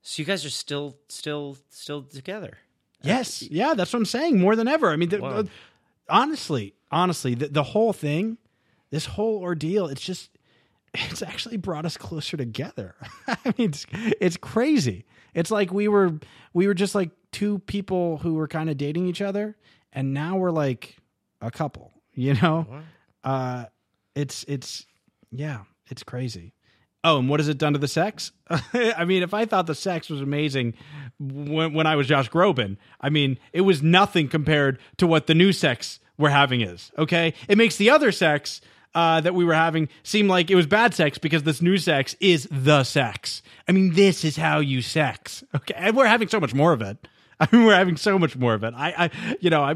so 0.03 0.21
you 0.21 0.25
guys 0.25 0.45
are 0.45 0.49
still 0.51 0.97
still 1.09 1.57
still 1.69 2.03
together. 2.03 2.57
Yes. 3.03 3.41
Yeah, 3.41 3.73
that's 3.73 3.91
what 3.93 3.99
I'm 3.99 4.05
saying. 4.05 4.39
More 4.39 4.55
than 4.55 4.67
ever. 4.67 4.89
I 4.91 4.95
mean, 4.95 5.09
the, 5.09 5.19
honestly, 6.09 6.73
honestly, 6.91 7.35
the, 7.35 7.47
the 7.47 7.63
whole 7.63 7.93
thing, 7.93 8.37
this 8.89 9.05
whole 9.05 9.39
ordeal, 9.39 9.87
it's 9.87 10.01
just, 10.01 10.29
it's 10.93 11.21
actually 11.21 11.57
brought 11.57 11.85
us 11.85 11.97
closer 11.97 12.37
together. 12.37 12.95
I 13.27 13.53
mean, 13.57 13.69
it's, 13.69 13.85
it's 14.19 14.37
crazy. 14.37 15.05
It's 15.33 15.49
like 15.51 15.71
we 15.71 15.87
were, 15.87 16.19
we 16.53 16.67
were 16.67 16.73
just 16.73 16.93
like 16.95 17.11
two 17.31 17.59
people 17.59 18.17
who 18.17 18.33
were 18.33 18.47
kind 18.47 18.69
of 18.69 18.77
dating 18.77 19.07
each 19.07 19.21
other, 19.21 19.55
and 19.93 20.13
now 20.13 20.37
we're 20.37 20.51
like 20.51 20.97
a 21.41 21.51
couple. 21.51 21.91
You 22.13 22.33
know, 22.33 22.67
uh, 23.23 23.67
it's 24.15 24.43
it's 24.49 24.85
yeah, 25.31 25.59
it's 25.89 26.03
crazy. 26.03 26.53
Oh, 27.03 27.17
and 27.17 27.29
what 27.29 27.39
has 27.39 27.49
it 27.49 27.57
done 27.57 27.73
to 27.73 27.79
the 27.79 27.87
sex? 27.87 28.31
I 28.73 29.05
mean, 29.05 29.23
if 29.23 29.33
I 29.33 29.45
thought 29.45 29.65
the 29.65 29.75
sex 29.75 30.09
was 30.09 30.21
amazing 30.21 30.75
when, 31.19 31.73
when 31.73 31.87
I 31.87 31.95
was 31.95 32.07
Josh 32.07 32.29
Groban, 32.29 32.77
I 32.99 33.09
mean, 33.09 33.39
it 33.53 33.61
was 33.61 33.81
nothing 33.81 34.27
compared 34.27 34.79
to 34.97 35.07
what 35.07 35.27
the 35.27 35.33
new 35.33 35.51
sex 35.51 35.99
we're 36.17 36.29
having 36.29 36.61
is. 36.61 36.91
Okay, 36.97 37.33
it 37.47 37.57
makes 37.57 37.77
the 37.77 37.89
other 37.89 38.11
sex 38.11 38.61
uh, 38.93 39.21
that 39.21 39.33
we 39.33 39.45
were 39.45 39.53
having 39.53 39.89
seem 40.03 40.27
like 40.27 40.51
it 40.51 40.55
was 40.55 40.67
bad 40.67 40.93
sex 40.93 41.17
because 41.17 41.43
this 41.43 41.61
new 41.61 41.77
sex 41.77 42.15
is 42.19 42.47
the 42.51 42.83
sex. 42.83 43.41
I 43.67 43.71
mean, 43.71 43.93
this 43.93 44.23
is 44.23 44.37
how 44.37 44.59
you 44.59 44.81
sex. 44.81 45.43
Okay, 45.55 45.73
and 45.75 45.95
we're 45.95 46.07
having 46.07 46.27
so 46.27 46.39
much 46.39 46.53
more 46.53 46.73
of 46.73 46.81
it. 46.81 47.07
I 47.39 47.47
mean, 47.51 47.65
we're 47.65 47.75
having 47.75 47.97
so 47.97 48.19
much 48.19 48.35
more 48.35 48.53
of 48.53 48.63
it. 48.63 48.73
I, 48.75 48.93
I 49.05 49.35
you 49.39 49.49
know, 49.49 49.63
I, 49.63 49.73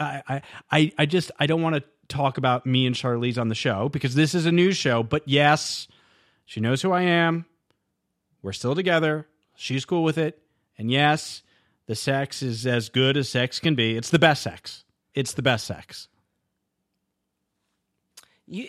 I, 0.00 0.42
I, 0.70 0.92
I, 0.98 1.06
just, 1.06 1.30
I 1.38 1.46
don't 1.46 1.62
want 1.62 1.76
to 1.76 1.84
talk 2.08 2.38
about 2.38 2.66
me 2.66 2.86
and 2.86 2.96
Charlize 2.96 3.38
on 3.38 3.48
the 3.48 3.54
show 3.54 3.88
because 3.88 4.16
this 4.16 4.34
is 4.34 4.46
a 4.46 4.52
news 4.52 4.76
show. 4.76 5.04
But 5.04 5.22
yes, 5.26 5.86
she 6.44 6.60
knows 6.60 6.82
who 6.82 6.92
I 6.92 7.02
am. 7.02 7.46
We're 8.42 8.52
still 8.52 8.74
together. 8.74 9.26
She's 9.56 9.84
cool 9.84 10.02
with 10.04 10.18
it. 10.18 10.40
And 10.76 10.90
yes, 10.90 11.42
the 11.86 11.94
sex 11.94 12.42
is 12.42 12.66
as 12.66 12.88
good 12.88 13.16
as 13.16 13.28
sex 13.28 13.60
can 13.60 13.74
be. 13.74 13.96
It's 13.96 14.10
the 14.10 14.18
best 14.18 14.42
sex. 14.42 14.84
It's 15.14 15.34
the 15.34 15.42
best 15.42 15.66
sex. 15.66 16.08
You 18.46 18.68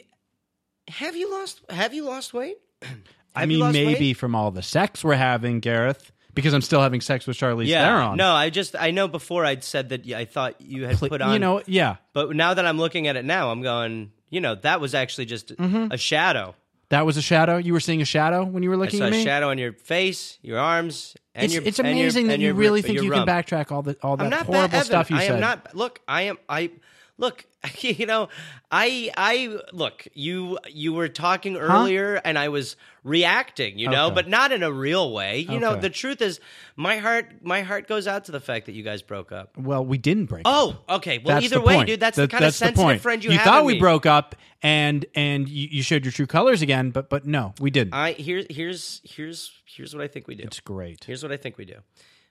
have 0.88 1.15
you 1.15 1.31
lost 1.31 1.61
have 1.69 1.93
you 1.93 2.05
lost 2.05 2.33
weight? 2.33 2.57
I 3.35 3.45
mean, 3.45 3.71
maybe 3.73 3.95
weight? 4.09 4.17
from 4.17 4.33
all 4.35 4.51
the 4.51 4.61
sex 4.61 5.03
we're 5.03 5.15
having, 5.15 5.59
Gareth, 5.59 6.11
because 6.33 6.53
I'm 6.53 6.61
still 6.61 6.79
having 6.81 7.01
sex 7.01 7.27
with 7.27 7.38
Charlize 7.38 7.67
Theron. 7.67 8.15
No, 8.15 8.31
I 8.31 8.49
just 8.49 8.75
I 8.79 8.91
know 8.91 9.07
before 9.09 9.43
I'd 9.45 9.63
said 9.63 9.89
that 9.89 10.07
I 10.09 10.23
thought 10.25 10.61
you 10.61 10.85
had 10.85 10.97
put 10.99 11.21
on 11.21 11.33
you 11.33 11.39
know, 11.39 11.61
yeah, 11.65 11.97
but 12.13 12.33
now 12.35 12.53
that 12.53 12.65
I'm 12.65 12.77
looking 12.77 13.07
at 13.07 13.17
it 13.17 13.25
now, 13.25 13.51
I'm 13.51 13.61
going, 13.61 14.11
you 14.29 14.39
know, 14.39 14.55
that 14.55 14.79
was 14.79 14.95
actually 14.95 15.25
just 15.25 15.49
Mm-hmm. 15.49 15.91
a 15.91 15.97
shadow. 15.97 16.55
That 16.95 17.05
was 17.05 17.17
a 17.17 17.21
shadow. 17.21 17.58
You 17.58 17.73
were 17.73 17.79
seeing 17.81 18.01
a 18.01 18.05
shadow 18.05 18.43
when 18.45 18.63
you 18.63 18.69
were 18.69 18.75
I 18.75 18.79
looking 18.79 18.99
saw 18.99 19.08
at 19.08 19.13
a 19.13 19.21
shadow 19.23 19.49
on 19.49 19.58
your 19.58 19.73
face, 19.73 20.39
your 20.41 20.58
arms, 20.60 21.15
and 21.36 21.45
it's, 21.45 21.53
your 21.53 21.63
it's 21.63 21.79
and 21.79 21.88
your- 21.89 21.93
amazing 21.97 22.27
that 22.27 22.39
you 22.39 22.47
your 22.47 22.55
really 22.55 22.81
think 22.81 23.01
you 23.01 23.12
rump. 23.12 23.27
can 23.27 23.36
backtrack 23.43 23.71
all 23.71 23.81
the 23.81 23.97
all 24.01 24.15
that 24.17 24.31
horrible 24.34 24.55
Evan. 24.63 24.84
stuff 24.84 25.10
you 25.12 25.17
I 25.17 25.27
said. 25.27 25.31
am 25.36 25.39
not. 25.41 25.75
Look, 25.75 25.99
I 26.08 26.23
am. 26.23 26.38
I 26.47 26.71
look. 27.17 27.45
You 27.80 28.06
know, 28.06 28.30
I 28.71 29.12
I 29.17 29.58
look. 29.73 30.08
You 30.13 30.60
you 30.69 30.93
were 30.93 31.08
talking 31.10 31.58
earlier, 31.58 32.21
and 32.23 32.38
I 32.38 32.49
was 32.49 32.75
reacting. 33.04 33.80
You 33.80 33.89
know, 33.89 34.06
Okay. 34.08 34.15
but 34.15 34.28
not 34.30 34.51
in 34.51 34.62
a 34.62 34.71
real 34.71 35.12
way. 35.12 35.39
You 35.39 35.60
know, 35.60 35.75
the 35.75 35.89
truth 35.89 36.21
is, 36.21 36.39
my 36.75 36.97
heart 36.97 37.43
my 37.43 37.62
heart 37.63 37.88
goes 37.88 38.08
out 38.08 38.25
to 38.25 38.32
the 38.32 38.39
fact 38.39 38.67
that 38.67 38.73
you 38.73 38.84
guys 38.84 39.01
broke 39.01 39.32
up. 39.32 39.58
Well, 39.58 39.84
we 39.84 39.97
didn't 39.97 40.25
break. 40.25 40.43
Oh, 40.45 40.69
up. 40.71 40.84
Oh, 40.89 40.95
okay. 40.97 41.17
Well, 41.17 41.36
That's 41.36 41.45
either 41.45 41.60
way, 41.60 41.75
point. 41.75 41.88
dude, 41.88 41.99
that's 41.99 42.17
That- 42.17 42.23
the 42.23 42.28
kind 42.28 42.43
of 42.43 42.47
that's 42.47 42.60
the 42.60 42.65
sensitive 42.65 42.86
point. 42.86 43.01
friend 43.01 43.23
you, 43.23 43.32
you 43.32 43.38
have. 43.39 43.45
thought 43.45 43.65
we 43.65 43.73
me. 43.73 43.80
broke 43.80 44.06
up, 44.06 44.36
and 44.62 45.04
and 45.15 45.49
you, 45.49 45.67
you 45.71 45.82
showed 45.84 46.06
your 46.06 46.12
true 46.12 46.28
colors 46.28 46.62
again, 46.62 46.91
but 46.91 47.10
but 47.10 47.25
no, 47.25 47.54
we 47.60 47.71
didn't. 47.71 47.95
I 47.95 48.12
here's 48.13 48.45
here's 48.49 49.01
here's 49.04 49.51
here's 49.65 49.95
what 49.95 50.04
I 50.04 50.08
think 50.08 50.28
we 50.28 50.36
do. 50.36 50.43
it's 50.43 50.60
great. 50.60 51.04
Here's 51.04 51.23
what 51.23 51.32
I 51.32 51.38
think 51.38 51.58
we 51.58 51.65
do. 51.65 51.78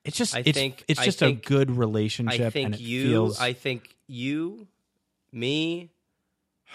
It's 0.05 0.16
just 0.16 0.37
I 0.37 0.42
it's 0.47 0.57
think- 0.57 0.85
it's 0.87 1.03
just 1.03 1.18
think- 1.18 1.44
a 1.44 1.49
good 1.49 1.70
relationship. 1.73 2.40
I 2.47 2.51
think 2.51 2.79
you. 2.79 3.09
feels. 3.09 3.40
I 3.40 3.53
think 3.55 3.88
you, 4.07 4.66
me, 5.35 5.90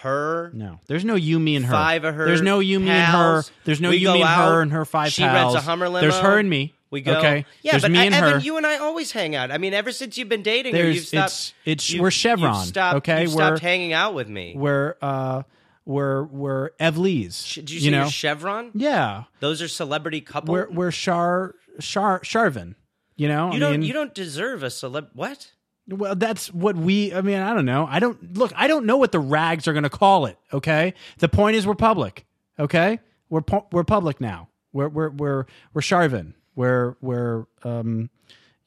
her. 0.01 0.51
no, 0.53 0.79
there's 0.87 1.03
no 1.05 1.15
you, 1.15 1.39
me, 1.39 1.55
and 1.55 1.65
her. 1.65 1.71
Five 1.71 2.03
of 2.05 2.15
her 2.15 2.25
There's 2.25 2.41
no 2.41 2.59
you, 2.59 2.79
me, 2.79 2.89
and 2.89 3.05
her. 3.05 3.11
pals. 3.11 3.51
There's 3.65 3.81
no 3.81 3.89
We 3.89 3.97
you, 3.97 4.07
go 4.07 4.13
me, 4.13 4.21
and 4.21 4.29
out. 4.29 4.49
her, 4.51 4.61
and 4.61 4.71
her 4.71 4.85
five 4.85 5.11
She 5.11 5.23
pals. 5.23 5.53
rents 5.55 5.65
a 5.65 5.69
Hummer 5.69 5.89
limo. 5.89 6.01
There's 6.01 6.19
her 6.19 6.37
and 6.39 6.49
me. 6.49 6.73
We 6.91 7.01
go. 7.01 7.17
Okay. 7.19 7.45
Yeah, 7.61 7.73
There's 7.73 7.83
but 7.83 7.91
me 7.91 7.99
I- 7.99 8.05
and 8.05 8.15
Evan, 8.15 8.33
her. 8.33 8.39
you 8.39 8.57
and 8.57 8.65
I 8.65 8.77
always 8.77 9.11
hang 9.11 9.35
out. 9.35 9.51
I 9.51 9.59
mean, 9.59 9.73
ever 9.75 9.91
since 9.91 10.17
you've 10.17 10.29
been 10.29 10.41
dating 10.41 10.73
her, 10.73 10.81
There's- 10.81 10.95
you've 10.95 11.05
stopped. 11.05 11.25
it's- 11.31 11.53
it's- 11.65 11.89
you've- 11.91 12.01
we're 12.01 12.09
Chevron, 12.11 12.55
You've 12.55 12.65
stopped, 12.67 12.97
okay? 12.97 13.21
You've 13.23 13.33
We're- 13.35 13.47
stopped 13.49 13.61
hanging 13.61 13.93
out 13.93 14.13
with 14.15 14.27
me. 14.27 14.53
we're 14.55 14.95
uh 15.01 15.43
we're 15.85 16.23
we're 16.23 16.69
Evlees. 16.79 17.45
Sh- 17.45 17.55
Did 17.55 17.69
you, 17.71 17.75
you 17.75 17.81
see 17.81 17.89
know? 17.91 18.01
your 18.03 18.09
Chevron? 18.11 18.71
yeah. 18.73 19.23
Those 19.39 19.61
are 19.61 19.67
celebrity 19.67 20.21
couple. 20.21 20.53
We're 20.53 20.69
we're 20.71 20.91
Char 20.91 21.55
Char 21.79 22.19
Charvin. 22.21 22.75
You 23.17 23.27
know. 23.27 23.49
you 23.49 23.57
I 23.57 23.59
don't. 23.59 23.71
mean, 23.73 23.83
you 23.83 23.93
don't 23.93 24.13
deserve 24.15 24.63
a 24.63 24.67
celeb. 24.67 25.09
What? 25.13 25.51
Well, 25.89 26.15
that's 26.15 26.53
what 26.53 26.75
we. 26.75 27.13
I 27.13 27.21
mean, 27.21 27.39
I 27.39 27.53
don't 27.53 27.65
know. 27.65 27.87
I 27.89 27.99
don't 27.99 28.37
look. 28.37 28.51
I 28.55 28.67
don't 28.67 28.85
know 28.85 28.97
what 28.97 29.11
the 29.11 29.19
rags 29.19 29.67
are 29.67 29.73
going 29.73 29.83
to 29.83 29.89
call 29.89 30.25
it. 30.27 30.37
Okay. 30.53 30.93
The 31.17 31.29
point 31.29 31.55
is, 31.55 31.65
we're 31.65 31.75
public. 31.75 32.25
Okay. 32.59 32.99
We're 33.29 33.41
we're 33.71 33.83
public 33.83 34.21
now. 34.21 34.49
We're 34.71 34.89
we're 34.89 35.09
we're 35.09 35.45
we're 35.73 35.81
Charvin. 35.81 36.35
We're 36.55 36.95
we're 37.01 37.45
um, 37.63 38.09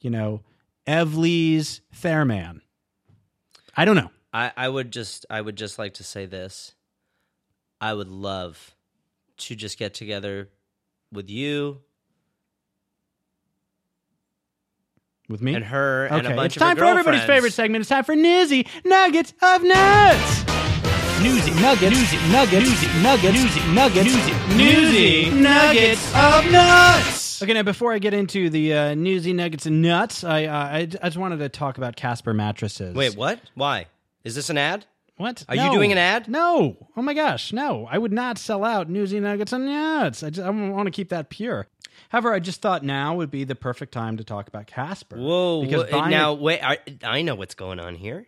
you 0.01 0.09
know, 0.09 0.41
Evlee's 0.85 1.81
Fairman. 1.93 2.61
I 3.75 3.85
don't 3.85 3.95
know. 3.95 4.11
I, 4.33 4.51
I 4.57 4.67
would 4.67 4.91
just. 4.91 5.25
I 5.29 5.39
would 5.39 5.55
just 5.55 5.79
like 5.79 5.95
to 5.95 6.03
say 6.03 6.25
this. 6.25 6.75
I 7.79 7.93
would 7.93 8.09
love 8.09 8.75
to 9.37 9.55
just 9.55 9.77
get 9.77 9.93
together 9.93 10.49
with 11.11 11.29
you 11.29 11.81
With 15.29 15.41
me 15.41 15.55
and 15.55 15.63
her 15.65 16.05
and 16.07 16.25
a 16.25 16.29
Okay, 16.29 16.35
bunch 16.35 16.55
it's 16.55 16.55
of 16.57 16.67
time 16.67 16.77
for 16.77 16.83
everybody's 16.85 17.23
favorite 17.23 17.53
segment. 17.53 17.81
It's 17.81 17.89
time 17.89 18.03
for 18.03 18.15
Newsy 18.15 18.67
Nuggets 18.83 19.33
of 19.41 19.63
Nuts. 19.63 20.43
Newsy 21.21 21.51
Nuggets. 21.61 21.95
Newsy 21.95 22.17
Nuggets. 22.31 22.69
Newsy 22.69 23.01
Nuggets. 23.01 23.33
Newsy 23.37 23.73
Nuggets. 23.73 24.13
Newsy, 24.57 25.29
Nuggets 25.31 26.07
of 26.13 26.51
Nuts. 26.51 27.41
Okay, 27.41 27.53
now 27.53 27.63
before 27.63 27.93
I 27.93 27.99
get 27.99 28.13
into 28.13 28.49
the 28.49 28.73
uh, 28.73 28.95
Newsy 28.95 29.31
Nuggets 29.31 29.65
and 29.65 29.81
Nuts, 29.81 30.23
I, 30.25 30.45
uh, 30.45 30.51
I 30.53 30.77
I 30.79 30.85
just 30.85 31.17
wanted 31.17 31.37
to 31.37 31.47
talk 31.49 31.77
about 31.77 31.95
Casper 31.95 32.33
mattresses. 32.33 32.93
Wait, 32.93 33.15
what? 33.15 33.39
Why? 33.55 33.85
Is 34.25 34.35
this 34.35 34.49
an 34.49 34.57
ad? 34.57 34.85
What? 35.15 35.45
Are 35.47 35.55
you 35.55 35.71
doing 35.71 35.91
an 35.91 35.97
ad? 35.97 36.27
No. 36.27 36.75
Oh 36.97 37.01
my 37.01 37.13
gosh, 37.13 37.53
no. 37.53 37.87
I 37.89 37.97
would 37.97 38.11
not 38.11 38.37
sell 38.37 38.65
out 38.65 38.89
Newsy 38.89 39.19
Nuggets 39.19 39.53
and 39.53 39.65
Nuts. 39.65 40.23
I, 40.23 40.31
just, 40.31 40.45
I 40.45 40.49
want 40.49 40.87
to 40.87 40.91
keep 40.91 41.09
that 41.09 41.29
pure. 41.29 41.67
However, 42.09 42.33
I 42.33 42.39
just 42.39 42.61
thought 42.61 42.83
now 42.83 43.15
would 43.15 43.31
be 43.31 43.43
the 43.43 43.55
perfect 43.55 43.91
time 43.93 44.17
to 44.17 44.23
talk 44.23 44.47
about 44.47 44.67
Casper. 44.67 45.17
Whoa! 45.17 45.63
Because 45.63 45.89
buying 45.89 46.11
now 46.11 46.31
a- 46.31 46.35
wait. 46.35 46.61
I, 46.63 46.77
I 47.03 47.21
know 47.21 47.35
what's 47.35 47.55
going 47.55 47.79
on 47.79 47.95
here. 47.95 48.27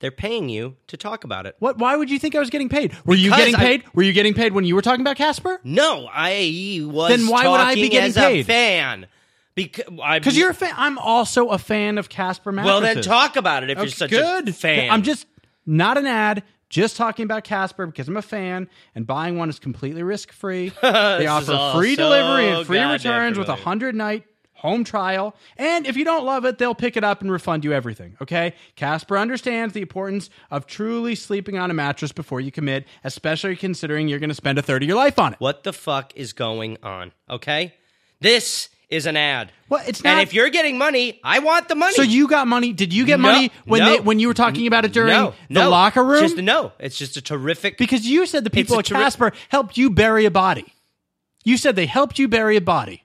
They're 0.00 0.10
paying 0.10 0.50
you 0.50 0.76
to 0.88 0.98
talk 0.98 1.24
about 1.24 1.46
it. 1.46 1.56
What? 1.58 1.78
Why 1.78 1.96
would 1.96 2.10
you 2.10 2.18
think 2.18 2.34
I 2.34 2.38
was 2.38 2.50
getting 2.50 2.68
paid? 2.68 2.94
Were 3.06 3.14
you 3.14 3.30
Because 3.30 3.38
getting 3.46 3.54
I- 3.54 3.58
paid? 3.60 3.84
Were 3.94 4.02
you 4.02 4.12
getting 4.12 4.34
paid 4.34 4.52
when 4.52 4.64
you 4.64 4.74
were 4.74 4.82
talking 4.82 5.00
about 5.00 5.16
Casper? 5.16 5.58
No, 5.64 6.06
I 6.12 6.80
was. 6.84 7.08
Then 7.16 7.26
why 7.28 7.48
would 7.48 7.60
I 7.60 7.74
be 7.74 7.88
getting 7.88 8.12
paid? 8.12 8.40
A 8.40 8.44
fan, 8.44 9.06
Because 9.54 10.36
you're 10.36 10.50
a 10.50 10.54
fan. 10.54 10.74
I'm 10.76 10.98
also 10.98 11.48
a 11.48 11.56
fan 11.58 11.96
of 11.96 12.10
Casper 12.10 12.52
mattresses. 12.52 12.82
well, 12.82 12.94
then 12.94 13.02
talk 13.02 13.36
about 13.36 13.62
it 13.62 13.70
if 13.70 13.78
you're 13.78 13.84
Okay, 13.86 13.94
such 13.94 14.10
good 14.10 14.50
a 14.50 14.52
fan. 14.52 14.90
I'm 14.90 15.02
just 15.02 15.26
not 15.64 15.96
an 15.96 16.06
ad. 16.06 16.42
Just 16.68 16.96
talking 16.96 17.24
about 17.24 17.44
Casper 17.44 17.86
because 17.86 18.08
I'm 18.08 18.16
a 18.16 18.22
fan, 18.22 18.68
and 18.94 19.06
buying 19.06 19.36
one 19.38 19.48
is 19.48 19.58
completely 19.58 20.02
risk 20.02 20.32
free. 20.32 20.72
They 20.82 21.26
offer 21.26 21.72
free 21.76 21.94
so 21.94 22.02
delivery 22.02 22.48
and 22.48 22.66
free 22.66 22.82
returns 22.82 23.38
with 23.38 23.48
a 23.48 23.54
hundred 23.54 23.94
night 23.94 24.24
home 24.56 24.84
trial. 24.84 25.36
And 25.56 25.86
if 25.86 25.96
you 25.96 26.04
don't 26.04 26.24
love 26.24 26.44
it, 26.44 26.58
they'll 26.58 26.74
pick 26.74 26.96
it 26.96 27.04
up 27.04 27.20
and 27.20 27.30
refund 27.30 27.64
you 27.64 27.72
everything. 27.72 28.16
Okay? 28.20 28.54
Casper 28.74 29.16
understands 29.16 29.74
the 29.74 29.82
importance 29.82 30.30
of 30.50 30.66
truly 30.66 31.14
sleeping 31.14 31.58
on 31.58 31.70
a 31.70 31.74
mattress 31.74 32.10
before 32.10 32.40
you 32.40 32.50
commit, 32.50 32.86
especially 33.04 33.54
considering 33.54 34.08
you're 34.08 34.18
going 34.18 34.30
to 34.30 34.34
spend 34.34 34.58
a 34.58 34.62
third 34.62 34.82
of 34.82 34.88
your 34.88 34.96
life 34.96 35.18
on 35.18 35.34
it. 35.34 35.40
what 35.40 35.62
the 35.62 35.72
fuck 35.72 36.12
is 36.16 36.32
going 36.32 36.78
on? 36.82 37.12
Okay, 37.30 37.74
this 38.20 38.70
is 38.88 39.06
an 39.06 39.16
ad. 39.16 39.50
Well, 39.68 39.82
it's 39.86 40.04
not. 40.04 40.10
And 40.10 40.20
if 40.20 40.32
you're 40.32 40.48
getting 40.50 40.78
money, 40.78 41.20
I 41.24 41.40
want 41.40 41.68
the 41.68 41.74
money. 41.74 41.94
So 41.94 42.02
you 42.02 42.28
got 42.28 42.46
money? 42.46 42.72
Did 42.72 42.92
you 42.92 43.04
get 43.04 43.18
No, 43.18 43.32
money 43.32 43.50
when 43.64 43.80
no. 43.80 43.90
they 43.96 44.00
when 44.00 44.18
you 44.20 44.28
were 44.28 44.34
talking 44.34 44.66
about 44.66 44.84
it 44.84 44.92
during 44.92 45.12
no, 45.12 45.34
the 45.50 45.68
locker 45.68 46.04
room? 46.04 46.20
Just 46.20 46.36
no. 46.36 46.72
It's 46.78 46.96
just 46.96 47.16
a 47.16 47.22
terrific. 47.22 47.78
Because 47.78 48.06
you 48.06 48.26
said 48.26 48.44
the 48.44 48.50
people 48.50 48.78
at 48.78 48.84
terri- 48.84 48.92
Casper 48.98 49.32
helped 49.48 49.76
you 49.76 49.90
bury 49.90 50.24
a 50.24 50.30
body. 50.30 50.72
You 51.44 51.56
said 51.56 51.76
they 51.76 51.86
helped 51.86 52.18
you 52.18 52.28
bury 52.28 52.56
a 52.56 52.60
body, 52.60 53.04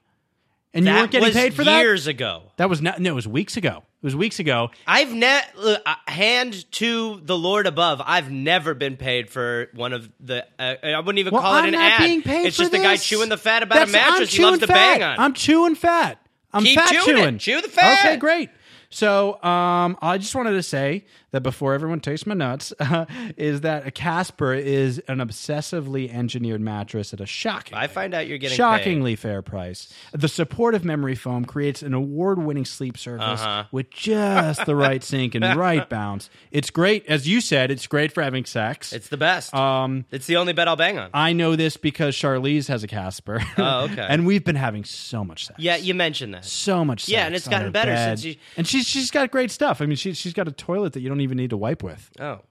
and 0.73 0.85
you 0.85 0.91
weren't 0.91 1.11
getting 1.11 1.31
paid 1.31 1.53
for 1.53 1.63
that. 1.63 1.79
years 1.79 2.07
ago. 2.07 2.43
That 2.57 2.69
was 2.69 2.81
not. 2.81 2.99
No, 2.99 3.11
it 3.11 3.15
was 3.15 3.27
weeks 3.27 3.57
ago. 3.57 3.83
It 4.01 4.05
was 4.05 4.15
weeks 4.15 4.39
ago. 4.39 4.71
I've 4.87 5.13
ne- 5.13 5.41
uh, 5.63 5.75
hand 6.07 6.69
to 6.73 7.21
the 7.23 7.37
Lord 7.37 7.67
above. 7.67 8.01
I've 8.03 8.31
never 8.31 8.73
been 8.73 8.97
paid 8.97 9.29
for 9.29 9.67
one 9.75 9.93
of 9.93 10.09
the. 10.19 10.43
Uh, 10.57 10.75
I 10.83 10.99
wouldn't 11.01 11.19
even 11.19 11.33
Well, 11.33 11.43
call 11.43 11.53
I'm 11.53 11.65
it 11.65 11.67
an 11.67 11.73
not 11.79 11.91
ad. 11.93 11.99
being 12.07 12.23
paid 12.23 12.47
it's 12.47 12.55
for 12.55 12.63
just 12.63 12.71
the 12.71 12.79
guy 12.79 12.97
chewing 12.97 13.29
the 13.29 13.37
fat 13.37 13.61
about 13.61 13.75
That's- 13.75 13.89
a 13.93 13.93
mattress 14.09 14.33
I'm 14.33 14.37
he 14.37 14.43
loves 14.43 14.59
to 14.59 14.67
bang 14.67 15.03
on. 15.03 15.19
I'm 15.19 15.33
chewing 15.35 15.75
fat. 15.75 16.17
I'm 16.51 16.63
Keep 16.63 16.79
fat 16.79 16.89
chewing 16.89 17.05
chewing. 17.05 17.37
Chew 17.37 17.61
the 17.61 17.67
fat. 17.69 17.99
Okay, 18.05 18.17
great. 18.17 18.49
So, 18.91 19.41
um, 19.43 19.97
I 20.01 20.17
just 20.19 20.35
wanted 20.35 20.51
to 20.51 20.63
say 20.63 21.05
that 21.31 21.41
before 21.41 21.73
everyone 21.73 22.01
tastes 22.01 22.25
my 22.27 22.33
nuts, 22.35 22.73
is 23.37 23.61
that 23.61 23.87
a 23.87 23.91
Casper 23.91 24.53
is 24.53 24.99
an 25.07 25.19
obsessively 25.19 26.13
engineered 26.13 26.59
mattress 26.61 27.13
at 27.13 27.21
a 27.21 27.25
shocking. 27.25 27.77
I 27.77 27.87
find 27.87 28.13
out 28.13 28.27
you're 28.27 28.37
getting 28.37 28.55
shockingly 28.57 29.15
fair 29.15 29.41
price. 29.41 29.91
The 30.11 30.27
supportive 30.27 30.83
memory 30.83 31.15
foam 31.15 31.45
creates 31.45 31.81
an 31.81 31.93
award-winning 31.93 32.65
sleep 32.65 32.97
surface 32.97 33.41
Uh-huh. 33.41 33.63
with 33.71 33.89
just 33.91 34.65
the 34.65 34.75
right 34.75 35.01
sink 35.03 35.35
and 35.35 35.55
right 35.55 35.87
bounce. 35.89 36.29
It's 36.51 36.69
great, 36.69 37.05
as 37.07 37.27
you 37.27 37.39
said. 37.41 37.71
It's 37.71 37.87
great 37.87 38.11
for 38.11 38.21
having 38.21 38.43
sex. 38.45 38.91
It's 38.91 39.07
the 39.07 39.17
best. 39.17 39.53
um, 39.53 40.05
it's 40.11 40.25
the 40.27 40.35
only 40.35 40.51
bed 40.53 40.67
I'll 40.67 40.75
bang 40.75 40.97
on. 40.99 41.09
I 41.13 41.31
know 41.33 41.55
this 41.55 41.77
because 41.77 42.15
Charlize 42.15 42.67
has 42.67 42.83
a 42.83 42.87
Casper. 42.87 43.41
Oh, 43.57 43.85
okay. 43.85 44.05
and 44.09 44.25
we've 44.25 44.43
been 44.43 44.55
having 44.57 44.83
so 44.83 45.23
much 45.23 45.45
sex. 45.47 45.59
yeah, 45.59 45.77
you 45.77 45.93
mentioned 45.93 46.33
that. 46.33 46.43
so 46.43 46.83
much. 46.83 47.07
Yeah, 47.07 47.25
and 47.25 47.33
it's 47.35 47.47
gotten 47.47 47.71
better 47.71 47.91
bed. 47.93 48.19
since 48.19 48.25
you- 48.25 48.35
And 48.57 48.67
she's 48.67 48.80
she's 48.87 49.11
got 49.11 49.31
great 49.31 49.51
stuff. 49.51 49.81
I 49.81 49.85
mean, 49.85 49.95
she's 49.95 50.17
she's 50.17 50.33
got 50.33 50.47
a 50.47 50.51
toilet 50.51 50.93
that 50.93 51.01
you 51.01 51.09
don't 51.09 51.21
even 51.21 51.37
need 51.37 51.49
to 51.51 51.57
wipe 51.57 51.83
with. 51.83 52.09
Oh. 52.19 52.41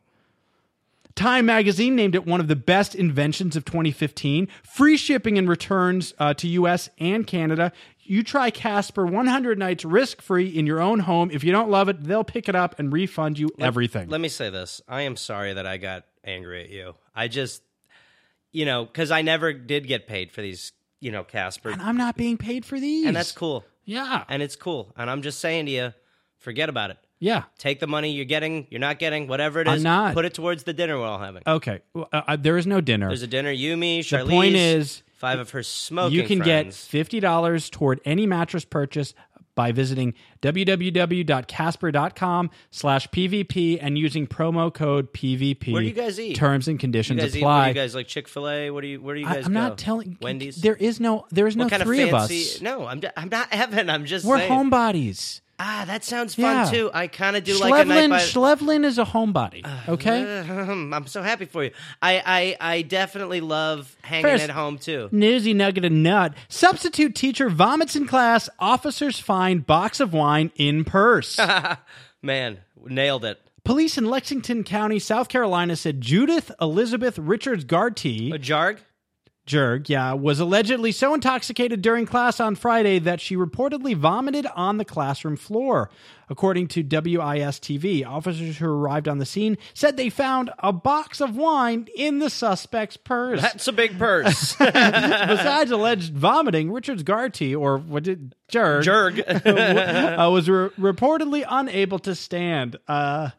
Time 1.16 1.46
magazine 1.46 1.96
named 1.96 2.14
it 2.14 2.24
one 2.24 2.40
of 2.40 2.48
the 2.48 2.56
best 2.56 2.94
inventions 2.94 3.56
of 3.56 3.64
2015. 3.64 4.48
Free 4.62 4.96
shipping 4.96 5.36
and 5.38 5.48
returns 5.48 6.14
uh, 6.18 6.32
to 6.34 6.48
US 6.48 6.88
and 6.98 7.26
Canada. 7.26 7.72
You 8.02 8.22
try 8.22 8.50
Casper 8.50 9.04
100 9.04 9.58
nights 9.58 9.84
risk 9.84 10.22
free 10.22 10.46
in 10.46 10.66
your 10.66 10.80
own 10.80 11.00
home. 11.00 11.30
If 11.30 11.44
you 11.44 11.52
don't 11.52 11.68
love 11.70 11.88
it, 11.88 12.02
they'll 12.04 12.24
pick 12.24 12.48
it 12.48 12.54
up 12.54 12.78
and 12.78 12.92
refund 12.92 13.38
you 13.38 13.50
everything. 13.58 14.08
Let 14.08 14.20
me 14.20 14.28
say 14.28 14.50
this. 14.50 14.80
I 14.88 15.02
am 15.02 15.16
sorry 15.16 15.52
that 15.52 15.66
I 15.66 15.76
got 15.76 16.04
angry 16.24 16.62
at 16.62 16.70
you. 16.70 16.94
I 17.14 17.28
just, 17.28 17.62
you 18.52 18.64
know, 18.64 18.84
because 18.84 19.10
I 19.10 19.22
never 19.22 19.52
did 19.52 19.86
get 19.86 20.06
paid 20.06 20.32
for 20.32 20.42
these, 20.42 20.72
you 21.00 21.12
know, 21.12 21.24
Casper. 21.24 21.70
and 21.70 21.82
I'm 21.82 21.96
not 21.96 22.16
being 22.16 22.36
paid 22.36 22.64
for 22.64 22.80
these. 22.80 23.06
And 23.06 23.14
that's 23.14 23.32
cool. 23.32 23.64
Yeah. 23.84 24.24
And 24.28 24.42
it's 24.42 24.56
cool. 24.56 24.92
And 24.96 25.10
I'm 25.10 25.22
just 25.22 25.40
saying 25.40 25.66
to 25.66 25.72
you, 25.72 25.92
forget 26.40 26.68
about 26.68 26.90
it. 26.90 26.98
yeah. 27.20 27.44
Take 27.58 27.78
the 27.80 27.86
money 27.86 28.10
you're 28.12 28.24
getting, 28.24 28.66
you're 28.70 28.80
not 28.80 28.98
getting, 28.98 29.28
whatever 29.28 29.60
it 29.60 29.68
is. 29.68 29.74
I'm 29.74 29.82
not. 29.82 30.14
put 30.14 30.24
it 30.24 30.34
towards 30.34 30.64
the 30.64 30.72
dinner 30.72 30.98
we're 30.98 31.06
all 31.06 31.18
having. 31.20 31.42
Okay. 31.46 31.80
Well, 31.94 32.08
uh, 32.12 32.22
uh, 32.26 32.36
there 32.36 32.56
is 32.58 32.66
no 32.66 32.80
dinner. 32.80 33.06
There's 33.08 33.22
a 33.22 33.26
dinner, 33.28 33.50
you, 33.52 33.76
me, 33.76 34.02
Charlize. 34.02 34.24
The 34.24 34.30
point 34.30 34.54
is, 34.56 35.02
five 35.14 35.38
of 35.38 35.50
her 35.50 35.62
smoking 35.62 36.18
you 36.18 36.26
can 36.26 36.42
friends. 36.42 36.88
get 36.90 37.06
$50 37.08 37.70
toward 37.70 38.00
any 38.04 38.26
mattress 38.26 38.64
purchase 38.64 39.14
by 39.54 39.70
visiting 39.72 40.14
www.casper.com 40.42 42.50
slash 42.70 43.08
pvp 43.08 43.78
and 43.80 43.98
using 43.98 44.26
promo 44.26 44.72
code 44.72 45.12
pvp 45.12 45.72
Where 45.72 45.82
do 45.82 45.88
you 45.88 45.94
guys 45.94 46.18
eat? 46.18 46.36
terms 46.36 46.68
and 46.68 46.76
You 46.76 46.78
conditions 46.78 47.36
eat, 47.36 47.40
apply 47.40 47.58
what 47.58 47.64
do 47.64 47.68
you 47.70 47.74
guys 47.74 47.94
like 47.94 48.06
Chick 48.06 48.28
Fil 48.28 48.48
A? 48.48 48.70
What 48.70 48.82
do 48.82 48.88
you? 48.88 49.00
Where 49.00 49.14
do 49.14 49.20
you 49.20 49.26
guys 49.26 49.34
I, 49.34 49.38
guys 49.40 49.46
am 49.46 49.52
go? 49.52 49.60
not 49.60 49.78
telling 49.78 50.16
Wendy's. 50.20 50.60
there 50.62 50.76
is 50.76 51.00
no 51.00 51.26
there 51.30 51.46
is 51.46 51.56
no 51.56 51.64
what 51.64 51.70
kind 51.70 51.82
three 51.82 52.02
of 52.02 52.14
of, 52.14 52.20
fancy? 52.28 52.42
us 52.56 52.62
No, 52.62 52.86
I'm. 52.86 53.00
I'm 53.16 53.28
not 53.28 53.48
Evan. 53.50 53.90
I'm 53.90 54.04
just. 54.06 54.24
we're 54.24 54.38
saying. 54.38 54.50
homebodies 54.50 55.40
Ah, 55.62 55.84
that 55.86 56.04
sounds 56.04 56.34
fun 56.34 56.64
Yeah. 56.66 56.70
too. 56.70 56.90
I 56.94 57.06
kind 57.06 57.36
of 57.36 57.44
do 57.44 57.58
like 57.60 57.84
a 57.84 57.88
night 57.88 58.08
by. 58.08 58.18
Schlevlin 58.20 58.82
is 58.84 58.96
a 58.98 59.04
homebody 59.04 59.62
okay 59.88 60.40
I'm 60.48 61.06
so 61.06 61.20
happy 61.22 61.44
for 61.44 61.64
you. 61.64 61.70
I 62.00 62.56
I, 62.60 62.74
I 62.76 62.82
definitely 62.82 63.42
love 63.42 63.94
hanging 64.02 64.22
First- 64.24 64.44
at 64.44 64.50
home 64.50 64.78
too. 64.78 65.08
Newsy 65.12 65.52
nugget 65.52 65.84
and 65.84 66.02
nut. 66.02 66.32
Substitute 66.48 67.14
teacher 67.14 67.50
vomits 67.50 67.94
in 67.94 68.06
class. 68.06 68.48
Officers 68.58 69.18
find 69.20 69.66
box 69.66 70.00
of 70.00 70.14
wine 70.14 70.50
in 70.56 70.84
purse. 70.84 71.38
Man, 72.22 72.58
nailed 72.86 73.24
it. 73.26 73.38
Police 73.62 73.98
in 73.98 74.06
Lexington 74.06 74.64
County, 74.64 74.98
South 74.98 75.28
Carolina 75.28 75.76
said 75.76 76.00
Judith 76.00 76.50
Elizabeth 76.60 77.18
Richards 77.18 77.64
Garty, 77.64 78.32
A 78.34 78.38
jarg. 78.38 78.78
Jerg, 79.50 79.88
yeah, 79.88 80.12
was 80.12 80.38
allegedly 80.38 80.92
so 80.92 81.12
intoxicated 81.12 81.82
during 81.82 82.06
class 82.06 82.38
on 82.38 82.54
Friday 82.54 83.00
that 83.00 83.20
she 83.20 83.34
reportedly 83.34 83.96
vomited 83.96 84.46
on 84.54 84.78
the 84.78 84.84
classroom 84.84 85.36
floor. 85.36 85.90
According 86.30 86.68
to 86.68 86.82
WIS 86.82 87.58
TV, 87.58 88.06
officers 88.06 88.58
who 88.58 88.66
arrived 88.66 89.08
on 89.08 89.18
the 89.18 89.26
scene 89.26 89.58
said 89.74 89.96
they 89.96 90.10
found 90.10 90.50
a 90.60 90.72
box 90.72 91.20
of 91.20 91.36
wine 91.36 91.88
in 91.96 92.20
the 92.20 92.30
suspect's 92.30 92.96
purse. 92.96 93.42
That's 93.42 93.66
a 93.66 93.72
big 93.72 93.98
purse. 93.98 94.54
Besides 94.58 95.72
alleged 95.72 96.14
vomiting, 96.14 96.70
Richards 96.70 97.02
Garty, 97.02 97.58
or 97.58 97.78
what 97.78 98.04
did 98.04 98.36
Jerg, 98.50 98.82
Jerg. 98.82 100.18
uh, 100.26 100.30
was 100.30 100.48
re- 100.48 100.70
reportedly 100.70 101.44
unable 101.48 101.98
to 102.00 102.14
stand. 102.14 102.76
Uh, 102.88 103.30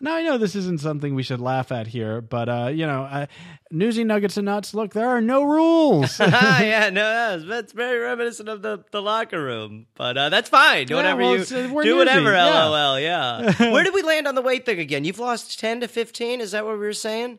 now 0.00 0.14
I 0.14 0.22
know 0.22 0.38
this 0.38 0.54
isn't 0.54 0.80
something 0.80 1.14
we 1.14 1.22
should 1.22 1.40
laugh 1.40 1.72
at 1.72 1.86
here, 1.86 2.20
but 2.20 2.48
uh, 2.48 2.70
you 2.72 2.86
know, 2.86 3.04
uh, 3.04 3.26
newsy 3.70 4.04
nuggets 4.04 4.36
and 4.36 4.44
nuts. 4.44 4.74
Look, 4.74 4.92
there 4.92 5.08
are 5.08 5.20
no 5.20 5.44
rules. 5.44 6.18
ah, 6.20 6.60
yeah, 6.60 6.90
no, 6.90 7.38
that's, 7.40 7.72
very 7.72 7.98
reminiscent 7.98 8.48
of 8.48 8.62
the, 8.62 8.84
the 8.90 9.00
locker 9.00 9.42
room. 9.42 9.86
But 9.94 10.18
uh, 10.18 10.28
that's 10.28 10.50
fine. 10.50 10.86
Do 10.86 10.94
Yeah, 10.94 10.98
whatever 10.98 11.20
well, 11.22 11.36
you 11.36 11.42
uh, 11.42 11.82
do. 11.82 11.96
Whatever. 11.96 12.29
Yeah. 12.32 12.64
LOL. 12.66 13.00
Yeah. 13.00 13.70
Where 13.72 13.84
did 13.84 13.94
we 13.94 14.02
land 14.02 14.26
on 14.26 14.34
the 14.34 14.42
weight 14.42 14.66
thing 14.66 14.78
again? 14.78 15.04
You've 15.04 15.18
lost 15.18 15.58
ten 15.58 15.80
to 15.80 15.88
fifteen. 15.88 16.40
Is 16.40 16.52
that 16.52 16.64
what 16.64 16.74
we 16.74 16.80
were 16.80 16.92
saying? 16.92 17.38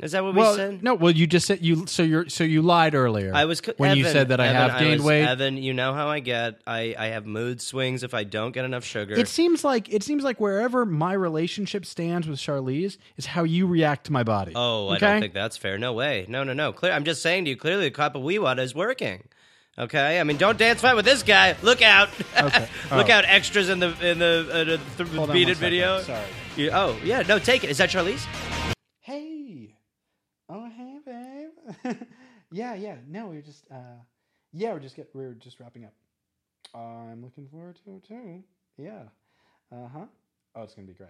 Is 0.00 0.10
that 0.10 0.24
what 0.24 0.34
we 0.34 0.40
well, 0.40 0.56
said? 0.56 0.82
no. 0.82 0.94
Well, 0.94 1.12
you 1.12 1.24
just 1.28 1.46
said 1.46 1.64
you. 1.64 1.86
So 1.86 2.02
you're. 2.02 2.28
So 2.28 2.42
you 2.42 2.62
lied 2.62 2.96
earlier. 2.96 3.32
I 3.32 3.44
was 3.44 3.62
when 3.76 3.96
you 3.96 4.04
said 4.04 4.28
that 4.28 4.40
I 4.40 4.48
Evan, 4.48 4.70
have 4.70 4.80
gained 4.80 5.00
was- 5.00 5.06
weight. 5.06 5.24
Evan, 5.24 5.56
you 5.56 5.72
know 5.72 5.94
how 5.94 6.08
I 6.08 6.18
get. 6.18 6.60
I, 6.66 6.96
I 6.98 7.06
have 7.06 7.26
mood 7.26 7.60
swings 7.62 8.02
if 8.02 8.12
I 8.12 8.24
don't 8.24 8.50
get 8.50 8.64
enough 8.64 8.82
sugar. 8.82 9.14
It 9.14 9.28
seems 9.28 9.62
like 9.62 9.92
it 9.92 10.02
seems 10.02 10.24
like 10.24 10.40
wherever 10.40 10.84
my 10.84 11.12
relationship 11.12 11.86
stands 11.86 12.26
with 12.26 12.40
Charlize 12.40 12.98
is 13.16 13.26
how 13.26 13.44
you 13.44 13.68
react 13.68 14.06
to 14.06 14.12
my 14.12 14.24
body. 14.24 14.52
oh, 14.56 14.88
I 14.88 14.98
don't 14.98 15.20
think 15.20 15.32
that's 15.32 15.56
fair. 15.56 15.78
No 15.78 15.92
way. 15.92 16.26
No, 16.28 16.42
no, 16.42 16.54
no. 16.54 16.72
Clear. 16.72 16.90
I'm 16.90 17.04
just 17.04 17.22
saying 17.22 17.44
to 17.44 17.50
you. 17.50 17.56
Clearly, 17.56 17.84
the 17.84 17.90
cup 17.92 18.16
of 18.16 18.22
wee 18.22 18.40
water 18.40 18.62
is 18.62 18.74
working. 18.74 19.22
Okay. 19.78 20.20
I 20.20 20.24
mean, 20.24 20.36
don't 20.36 20.56
dance 20.58 20.80
fight 20.80 20.94
with 20.94 21.04
this 21.04 21.22
guy. 21.22 21.56
Look 21.62 21.82
out. 21.82 22.08
Okay. 22.40 22.68
Look 22.92 23.08
Oh. 23.08 23.12
out! 23.12 23.24
Extras 23.26 23.68
in 23.68 23.80
the 23.80 23.88
in 24.06 24.18
the, 24.20 24.48
uh, 24.52 24.64
the 24.64 24.80
th- 24.96 25.08
Hold 25.16 25.30
on 25.30 25.34
beaded 25.34 25.56
video. 25.56 26.00
Sorry. 26.02 26.24
You- 26.56 26.70
oh 26.72 26.96
yeah. 27.02 27.22
No, 27.22 27.38
take 27.38 27.64
it. 27.64 27.70
Is 27.70 27.78
that 27.78 27.90
Charlize? 27.90 28.24
Hey. 29.00 29.74
Oh, 30.48 30.68
hey, 30.68 30.98
babe. 31.04 31.96
yeah, 32.52 32.74
yeah. 32.74 32.96
No, 33.08 33.26
we 33.28 33.38
are 33.38 33.42
just, 33.42 33.64
uh, 33.70 33.96
yeah, 34.52 34.72
we're 34.74 34.78
just 34.78 34.94
get, 34.94 35.08
we're 35.14 35.32
just 35.32 35.58
wrapping 35.58 35.84
up. 35.86 35.92
I'm 36.74 37.22
looking 37.22 37.48
forward 37.48 37.76
to 37.84 37.96
it 37.96 38.04
too. 38.06 38.42
Yeah. 38.76 39.04
Uh 39.72 39.88
huh. 39.92 40.04
Oh, 40.54 40.62
it's 40.62 40.74
gonna 40.74 40.86
be 40.86 40.92
great. 40.94 41.08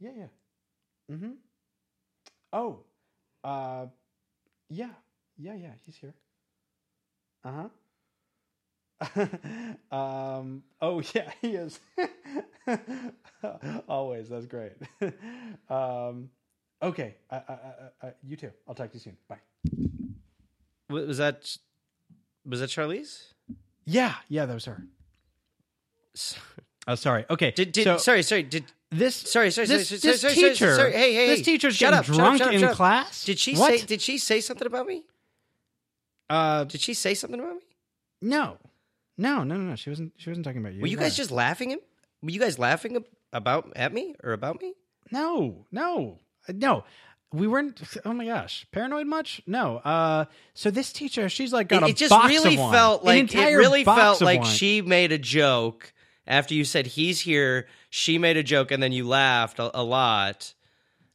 Yeah, 0.00 0.10
yeah. 0.18 1.14
Mm-hmm. 1.14 1.30
Oh. 2.52 2.80
Uh. 3.42 3.86
Yeah. 4.68 4.90
Yeah, 5.38 5.54
yeah. 5.54 5.70
He's 5.86 5.96
here. 5.96 6.14
Uh 7.44 7.52
huh. 7.52 7.68
um. 9.92 10.62
Oh 10.80 11.02
yeah, 11.14 11.30
he 11.40 11.50
is. 11.56 11.78
Always. 13.88 14.28
That's 14.28 14.46
great. 14.46 14.72
um. 15.68 16.30
Okay. 16.82 17.14
Uh, 17.30 17.40
uh, 17.48 17.56
uh, 18.02 18.10
you 18.22 18.36
too. 18.36 18.50
I'll 18.68 18.74
talk 18.74 18.90
to 18.90 18.94
you 18.96 19.00
soon. 19.00 19.16
Bye. 19.28 19.38
Was 20.90 21.18
that 21.18 21.56
was 22.46 22.60
that 22.60 22.70
Charlize? 22.70 23.32
Yeah. 23.86 24.14
Yeah, 24.28 24.46
that 24.46 24.54
was 24.54 24.64
her. 24.66 24.82
Oh, 26.86 26.94
sorry. 26.94 27.24
Okay. 27.30 27.50
Did, 27.50 27.72
did 27.72 27.84
so 27.84 27.96
sorry 27.96 28.22
sorry 28.22 28.42
did 28.42 28.64
this 28.90 29.16
sorry 29.16 29.50
sorry 29.50 29.66
this, 29.66 29.88
sorry, 29.88 29.98
this 30.00 30.20
sorry, 30.20 30.34
sorry, 30.34 30.50
teacher 30.50 30.74
sorry, 30.76 30.92
hey 30.92 31.14
hey 31.14 31.26
this 31.28 31.42
teacher's 31.42 31.74
shut 31.74 31.90
getting 31.92 31.98
up, 31.98 32.04
shut 32.04 32.14
up, 32.14 32.18
drunk 32.20 32.38
shut 32.38 32.48
up, 32.48 32.54
in 32.54 32.60
shut 32.60 32.70
up. 32.70 32.76
class. 32.76 33.24
Did 33.24 33.38
she 33.38 33.54
What? 33.56 33.80
say 33.80 33.86
did 33.86 34.00
she 34.02 34.18
say 34.18 34.40
something 34.40 34.66
about 34.66 34.86
me? 34.86 35.04
Uh, 36.30 36.64
Did 36.64 36.80
she 36.80 36.94
say 36.94 37.14
something 37.14 37.38
about 37.40 37.56
me? 37.56 37.60
no, 38.22 38.56
No, 39.16 39.44
no, 39.44 39.56
no, 39.56 39.62
no. 39.70 39.76
She 39.76 39.90
wasn't. 39.90 40.12
She 40.16 40.30
wasn't 40.30 40.44
talking 40.44 40.60
about 40.60 40.74
you. 40.74 40.80
Were 40.80 40.86
you 40.88 40.96
guys 40.96 41.16
just 41.16 41.30
laughing 41.30 41.72
at? 41.72 41.80
Were 42.22 42.30
you 42.30 42.40
guys 42.40 42.58
laughing 42.58 42.96
ab- 42.96 43.06
about 43.32 43.72
at 43.76 43.92
me 43.92 44.14
or 44.22 44.32
about 44.32 44.60
me? 44.60 44.74
No, 45.10 45.66
no, 45.70 46.18
Uh, 46.48 46.52
no. 46.56 46.84
We 47.32 47.48
weren't. 47.48 47.80
Oh 48.04 48.12
my 48.12 48.26
gosh, 48.26 48.64
paranoid 48.70 49.06
much? 49.08 49.42
No. 49.46 49.78
Uh, 49.78 50.26
so 50.54 50.70
this 50.70 50.92
teacher, 50.92 51.28
she's 51.28 51.52
like 51.52 51.66
got 51.68 51.82
It, 51.82 51.86
a 51.86 51.88
it 51.90 51.96
just 51.96 52.10
box 52.10 52.28
really 52.28 52.54
of 52.54 52.60
wine. 52.60 52.72
felt 52.72 53.04
like 53.04 53.34
it 53.34 53.54
really 53.56 53.82
felt 53.82 54.20
like 54.20 54.42
wine. 54.42 54.50
she 54.52 54.82
made 54.82 55.10
a 55.10 55.18
joke 55.18 55.92
after 56.28 56.54
you 56.54 56.64
said 56.64 56.86
he's 56.86 57.20
here. 57.20 57.66
She 57.90 58.18
made 58.18 58.36
a 58.36 58.44
joke 58.44 58.70
and 58.70 58.80
then 58.80 58.92
you 58.92 59.06
laughed 59.08 59.58
a, 59.58 59.76
a 59.78 59.82
lot. 59.82 60.54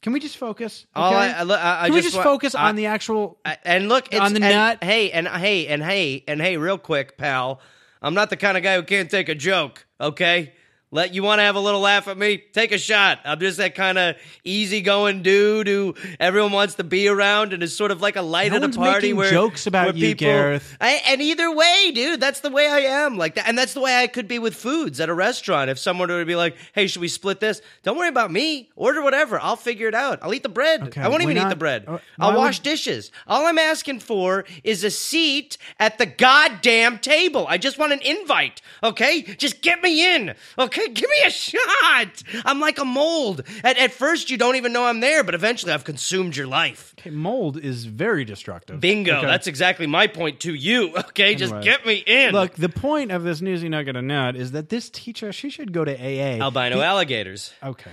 Can 0.02 0.12
we 0.12 0.20
just 0.20 0.36
focus? 0.38 0.86
All 0.94 1.14
okay? 1.14 1.18
I, 1.32 1.42
I, 1.42 1.44
I, 1.44 1.84
I 1.84 1.86
Can 1.88 1.94
we 1.96 2.02
just 2.02 2.14
just 2.14 2.18
wa- 2.18 2.24
focus 2.24 2.54
on 2.54 2.76
the 2.76 2.88
actual? 2.88 3.40
I- 3.46 3.58
and 3.64 3.88
look 3.88 4.08
it's, 4.12 4.20
on 4.20 4.34
the 4.34 4.44
and, 4.44 4.54
nut? 4.56 4.84
Hey, 4.84 5.12
and 5.12 5.26
hey, 5.28 5.68
and 5.68 5.82
hey, 5.82 6.24
and 6.28 6.42
hey, 6.42 6.58
real 6.58 6.78
quick, 6.78 7.18
pal. 7.18 7.62
I'm 8.02 8.14
not 8.14 8.30
the 8.30 8.38
kind 8.38 8.58
of 8.58 8.64
guy 8.64 8.76
who 8.76 8.84
can't 8.84 9.10
take 9.10 9.30
a 9.30 9.36
joke. 9.36 9.86
Okay. 10.00 10.54
Let 10.91 11.13
you 11.13 11.21
want 11.21 11.38
to 11.38 11.43
have 11.43 11.56
a 11.56 11.60
little 11.60 11.82
laugh 11.82 12.08
at 12.08 12.17
me? 12.17 12.38
Take 12.52 12.71
a 12.71 12.80
shot. 12.80 13.19
I'm 13.23 13.39
just 13.39 13.60
that 13.60 13.75
kind 13.75 13.99
of 13.99 14.15
easygoing 14.43 15.21
dude 15.21 15.67
who 15.67 15.93
everyone 16.19 16.52
wants 16.52 16.75
to 16.75 16.84
be 16.84 17.08
around 17.08 17.54
and 17.54 17.62
is 17.62 17.78
sort 17.78 17.91
of 17.91 18.02
like 18.02 18.15
a 18.15 18.23
light 18.23 18.52
No 18.52 18.58
at 18.58 18.63
a 18.63 18.69
party 18.69 19.13
where 19.13 19.30
jokes 19.30 19.67
about 19.67 19.86
where 19.89 19.95
you, 19.95 20.15
people, 20.15 20.25
Gareth. 20.25 20.75
I, 20.82 20.99
and 21.08 21.21
either 21.21 21.54
way, 21.54 21.91
dude, 21.93 22.19
that's 22.19 22.39
the 22.39 22.49
way 22.49 22.67
I 22.67 22.80
am. 23.06 23.17
Like 23.17 23.36
that, 23.36 23.47
and 23.47 23.56
that's 23.56 23.75
the 23.75 23.82
way 23.82 24.02
I 24.02 24.08
could 24.08 24.28
be 24.28 24.39
with 24.39 24.56
foods 24.56 24.99
at 24.99 25.10
a 25.10 25.13
restaurant. 25.13 25.69
If 25.69 25.78
someone 25.78 26.10
were 26.10 26.21
to 26.21 26.25
be 26.25 26.36
like, 26.36 26.56
"Hey, 26.73 26.88
should 26.88 27.02
we 27.02 27.08
split 27.08 27.39
this?" 27.39 27.62
Don't 27.84 27.95
worry 27.97 28.10
about 28.10 28.32
me. 28.32 28.71
Order 28.75 29.04
whatever. 29.04 29.39
I'll 29.39 29.56
figure 29.58 29.88
it 29.88 29.93
out. 29.95 30.17
I'll 30.23 30.34
eat 30.34 30.41
the 30.41 30.49
bread. 30.49 30.82
Okay, 30.88 31.02
I 31.02 31.08
won't 31.08 31.21
even 31.21 31.38
eat 31.38 31.49
the 31.49 31.56
bread. 31.56 31.86
uh, 31.88 31.99
I'll 32.19 32.36
wash 32.36 32.58
would- 32.58 32.63
dishes. 32.63 33.12
All 33.28 33.45
I'm 33.45 33.60
asking 33.60 33.99
for 33.99 34.43
is 34.63 34.84
a 34.84 34.89
seat 34.89 35.60
at 35.80 35.99
the 35.99 36.08
goddamn 36.08 36.97
table. 36.97 37.45
I 37.47 37.60
just 37.60 37.78
want 37.78 37.93
an 37.93 38.02
invite. 38.02 38.63
Okay, 38.84 39.21
just 39.21 39.62
get 39.62 39.84
me 39.84 40.15
in. 40.15 40.34
Okay, 40.58 40.79
give 40.94 41.10
me 41.10 41.24
a 41.26 41.30
shot. 41.30 42.24
I'm 42.46 42.60
like 42.60 42.80
a 42.80 42.86
mold. 42.86 43.44
At, 43.63 43.78
at 43.78 43.92
first, 43.94 44.30
you 44.30 44.38
don't 44.38 44.56
even 44.56 44.74
know 44.74 44.86
I'm 44.86 45.00
there, 45.00 45.24
but 45.24 45.36
eventually, 45.36 45.72
I've 45.74 45.84
consumed 45.84 46.36
your 46.36 46.48
life. 46.48 46.94
Okay, 47.00 47.10
mold 47.10 47.58
is 47.58 47.86
very 47.86 48.26
destructive. 48.26 48.80
Bingo. 48.80 49.18
Okay. 49.18 49.26
That's 49.28 49.48
exactly 49.48 49.88
my 49.88 50.08
point 50.08 50.39
to 50.42 50.54
you. 50.54 50.94
Okay, 51.10 51.36
just 51.36 51.54
get 51.62 51.86
me 51.86 51.96
in. 51.96 52.32
Look, 52.34 52.54
the 52.56 52.70
point 52.70 53.12
of 53.12 53.24
this 53.24 53.42
newsy 53.42 53.68
nugget 53.68 53.96
of 53.96 54.04
nut 54.04 54.36
is 54.36 54.52
that 54.52 54.70
this 54.70 54.89
teacher, 54.89 55.32
she 55.34 55.50
should 55.50 55.74
go 55.74 55.84
to 55.84 55.92
AA. 55.94 56.42
albino 56.42 56.80
alligators. 56.82 57.52
Okay. 57.63 57.92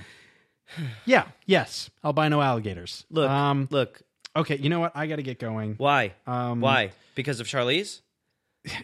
Yeah. 1.04 1.24
Yes. 1.46 1.90
Albino 2.04 2.40
alligators. 2.40 3.04
Look, 3.10 3.30
Um. 3.30 3.68
look. 3.70 4.02
Okay. 4.34 4.56
You 4.56 4.68
know 4.68 4.80
what? 4.80 4.92
I 4.94 5.06
got 5.06 5.16
to 5.16 5.22
get 5.22 5.38
going. 5.38 5.74
Why? 5.78 6.12
Um, 6.26 6.60
Why? 6.60 6.92
Because 7.14 7.40
of 7.40 7.46
Charlize? 7.46 8.00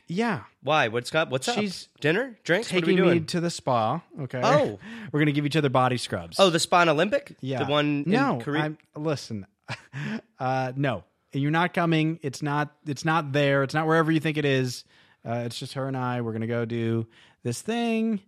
Yeah. 0.06 0.40
Why? 0.62 0.88
What's 0.88 1.14
up? 1.14 1.30
What's 1.30 1.52
She's 1.52 1.88
up? 1.94 2.00
Dinner? 2.00 2.38
Drinks? 2.44 2.72
What 2.72 2.84
are 2.84 2.86
we 2.86 2.96
Taking 2.96 3.10
me 3.10 3.20
to 3.20 3.40
the 3.40 3.50
spa. 3.50 4.00
Okay. 4.20 4.40
Oh. 4.42 4.78
We're 5.12 5.20
gonna 5.20 5.32
give 5.32 5.46
each 5.46 5.56
other 5.56 5.68
body 5.68 5.96
scrubs. 5.96 6.38
oh, 6.38 6.50
the 6.50 6.58
Spawn 6.60 6.88
Olympic? 6.88 7.34
yeah. 7.40 7.64
The 7.64 7.70
one 7.70 8.04
No. 8.06 8.34
in 8.34 8.40
Korea? 8.40 8.62
I'm, 8.62 8.78
listen. 8.96 9.46
uh, 10.38 10.72
no. 10.76 11.04
You're 11.32 11.50
not 11.50 11.72
coming. 11.74 12.18
It's 12.22 12.42
not. 12.42 12.72
It's 12.86 13.04
not 13.04 13.32
there. 13.32 13.62
It's 13.62 13.74
not 13.74 13.86
wherever 13.86 14.12
you 14.12 14.20
think 14.20 14.36
it 14.36 14.44
is. 14.44 14.84
Uh, 15.26 15.42
it's 15.46 15.58
just 15.58 15.74
her 15.74 15.88
and 15.88 15.96
I. 15.96 16.20
We're 16.20 16.32
gonna 16.32 16.46
go 16.46 16.64
do 16.64 17.06
this 17.42 17.62
thing. 17.62 18.20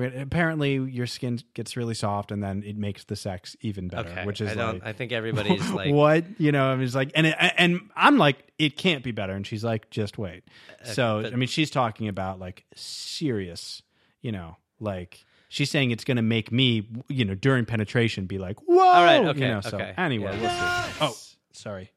We're 0.00 0.20
apparently, 0.22 0.74
your 0.76 1.06
skin 1.06 1.40
gets 1.54 1.76
really 1.76 1.92
soft, 1.94 2.32
and 2.32 2.42
then 2.42 2.62
it 2.64 2.76
makes 2.76 3.04
the 3.04 3.16
sex 3.16 3.54
even 3.60 3.88
better. 3.88 4.08
okay. 4.08 4.24
Which 4.24 4.40
is 4.40 4.50
I 4.50 4.54
don't 4.54 4.74
like, 4.74 4.86
I 4.86 4.92
think 4.94 5.12
everybody's 5.12 5.68
like 5.72 5.92
what 5.92 6.24
you 6.40 6.52
know. 6.52 6.64
I 6.70 6.74
mean, 6.76 6.84
it's 6.86 6.94
like, 6.94 7.10
and 7.14 7.26
it, 7.26 7.36
and 7.38 7.80
I'm 7.94 8.16
like, 8.16 8.38
it 8.58 8.76
can't 8.78 9.04
be 9.04 9.12
better, 9.12 9.34
and 9.34 9.46
she's 9.46 9.62
like, 9.62 9.90
just 9.90 10.16
wait. 10.18 10.44
So 10.84 11.20
but- 11.22 11.32
I 11.34 11.36
mean, 11.36 11.48
she's 11.48 11.70
talking 11.70 12.08
about 12.08 12.38
like 12.40 12.64
serious, 12.74 13.82
you 14.22 14.32
know, 14.32 14.56
like 14.78 15.24
she's 15.50 15.70
saying 15.70 15.90
it's 15.90 16.04
going 16.04 16.16
to 16.16 16.22
make 16.22 16.50
me, 16.50 16.88
you 17.08 17.24
know, 17.26 17.34
during 17.34 17.66
penetration, 17.66 18.24
be 18.26 18.38
like, 18.38 18.58
whoa. 18.60 18.78
All 18.80 19.04
right, 19.04 19.24
okay, 19.26 19.40
You 19.40 19.48
know, 19.48 19.60
so 19.60 19.76
okay. 19.76 19.92
anyway, 19.98 20.32
Yeah. 20.40 20.86
we'll 20.98 21.10
see. 21.10 21.26
Oh, 21.30 21.36
sorry. 21.52 21.90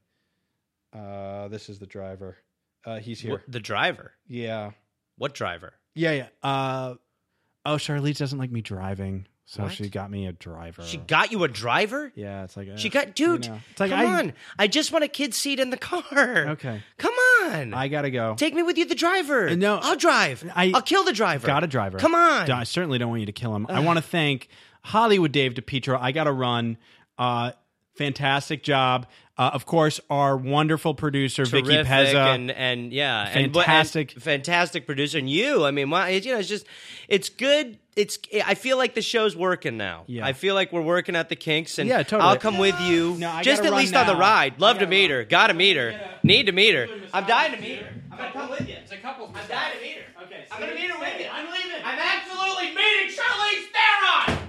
Uh, 0.92 1.48
this 1.48 1.70
is 1.70 1.80
the 1.80 1.86
driver. 1.88 2.38
Uh, 2.86 3.00
he's 3.00 3.20
here. 3.22 3.32
What- 3.34 3.44
the 3.48 3.60
driver. 3.60 4.12
Yeah, 4.28 4.72
What 5.18 5.34
driver? 5.34 5.74
yeah, 5.96 6.12
yeah. 6.12 6.28
Uh, 6.42 6.96
oh, 7.66 7.76
Charlize 7.76 8.18
doesn't 8.18 8.38
like 8.40 8.52
me 8.52 8.62
driving, 8.62 9.28
so 9.46 9.64
What? 9.64 9.74
she 9.74 9.90
got 9.90 10.10
me 10.12 10.28
a 10.28 10.32
driver. 10.34 10.84
She 10.84 10.98
got 10.98 11.32
you 11.32 11.44
a 11.44 11.48
driver? 11.48 12.12
yeah, 12.16 12.44
it's 12.44 12.56
like 12.58 12.70
uh, 12.70 12.76
She 12.78 12.90
got 12.90 13.08
you 13.20 13.38
dude. 13.38 13.48
know. 13.50 13.60
It's 13.72 13.80
like 13.80 13.92
come 13.92 14.00
I, 14.00 14.20
on. 14.20 14.34
I 14.60 14.68
just 14.68 14.92
want 14.92 15.04
a 15.04 15.08
kid 15.08 15.34
seat 15.34 15.60
in 15.60 15.70
the 15.70 15.78
car. 15.78 16.04
Okay. 16.50 16.82
Come 16.98 17.14
on. 17.46 17.74
I 17.74 17.88
gotta 17.88 18.10
go. 18.12 18.36
Take 18.36 18.54
me 18.54 18.64
with 18.64 18.78
you, 18.78 18.86
the 18.86 18.96
driver. 18.96 19.50
Uh, 19.50 19.56
no, 19.56 19.80
I'll 19.82 19.96
drive. 19.96 20.50
I- 20.56 20.68
will 20.68 20.82
kill 20.82 21.04
the 21.04 21.14
driver. 21.14 21.46
Got 21.48 21.64
a 21.64 21.68
driver. 21.68 21.98
Come 22.00 22.16
on. 22.16 22.50
I 22.52 22.64
certainly 22.64 22.98
don't 22.98 23.10
want 23.10 23.20
you 23.22 23.26
to 23.28 23.32
kill 23.34 23.56
him. 23.56 23.66
I 23.70 23.80
want 23.82 23.98
to 23.98 24.04
thank 24.04 24.48
Hollywood 24.84 25.32
Dave 25.32 25.54
DePietro. 25.54 25.98
I 26.00 26.12
got 26.12 26.26
to 26.26 26.32
run. 26.32 26.78
Uh, 27.18 27.52
fantastic 27.96 28.64
job. 28.64 29.08
Uh, 29.36 29.50
of 29.54 29.66
course, 29.66 30.00
our 30.12 30.38
wonderful 30.38 30.94
producer 30.94 31.44
Vicky 31.46 31.70
Pezza. 31.70 32.36
and 32.36 32.52
and 32.52 32.94
yeah, 32.94 33.26
Fantastic. 33.34 34.14
and 34.14 34.22
fantastic 34.22 34.86
producer, 34.86 35.18
and 35.18 35.28
you. 35.28 35.66
I 35.66 35.72
mean, 35.72 35.90
why? 35.90 36.10
You 36.10 36.34
know, 36.34 36.40
it's 36.40 36.48
just 36.48 36.68
it's 37.08 37.30
good. 37.30 37.80
It's 37.96 38.20
I 38.46 38.54
feel 38.54 38.78
like 38.78 38.94
the 38.94 39.02
show's 39.02 39.36
working 39.36 39.76
now. 39.76 40.04
Yeah. 40.06 40.24
I 40.26 40.34
feel 40.34 40.54
like 40.54 40.72
we're 40.72 40.82
working 40.84 41.16
at 41.16 41.30
the 41.30 41.36
kinks, 41.36 41.80
and 41.80 41.90
Yeah, 41.90 42.04
totally. 42.04 42.30
I'll 42.30 42.38
come 42.38 42.60
with 42.60 42.80
you. 42.82 43.16
No, 43.16 43.30
I 43.32 43.42
just 43.42 43.64
at 43.64 43.70
run 43.72 43.80
least 43.80 43.96
on 43.96 44.06
the 44.06 44.16
ride. 44.16 44.60
Love 44.60 44.78
to 44.80 44.86
meet 44.88 45.10
run. 45.10 45.20
her. 45.22 45.24
Got 45.26 45.48
to 45.48 45.54
meet 45.56 45.78
her. 45.78 46.00
Need 46.22 46.46
to 46.46 46.52
meet 46.52 46.76
her. 46.76 46.88
I'm 47.12 47.26
dying 47.26 47.54
to 47.56 47.60
meet 47.60 47.80
her. 47.82 47.90
I'm 48.12 48.18
gonna 48.20 48.32
come 48.34 48.50
with 48.52 48.68
you. 48.70 48.76
It's 48.76 48.92
a 48.92 48.98
couple. 48.98 49.26
I'm 49.34 49.48
dying 49.48 49.74
to 49.78 49.82
meet 49.82 49.98
her. 49.98 50.24
Okay, 50.26 50.46
I'm 50.52 50.60
gonna 50.60 50.76
meet 50.76 50.92
her 50.92 51.00
with 51.00 51.20
you. 51.20 51.26
I'm 51.32 51.46
leaving. 51.52 51.82
I'm 51.84 51.98
absolutely 52.00 52.68
meeting 52.76 53.18
Charlize 53.18 54.28
Theron. 54.30 54.43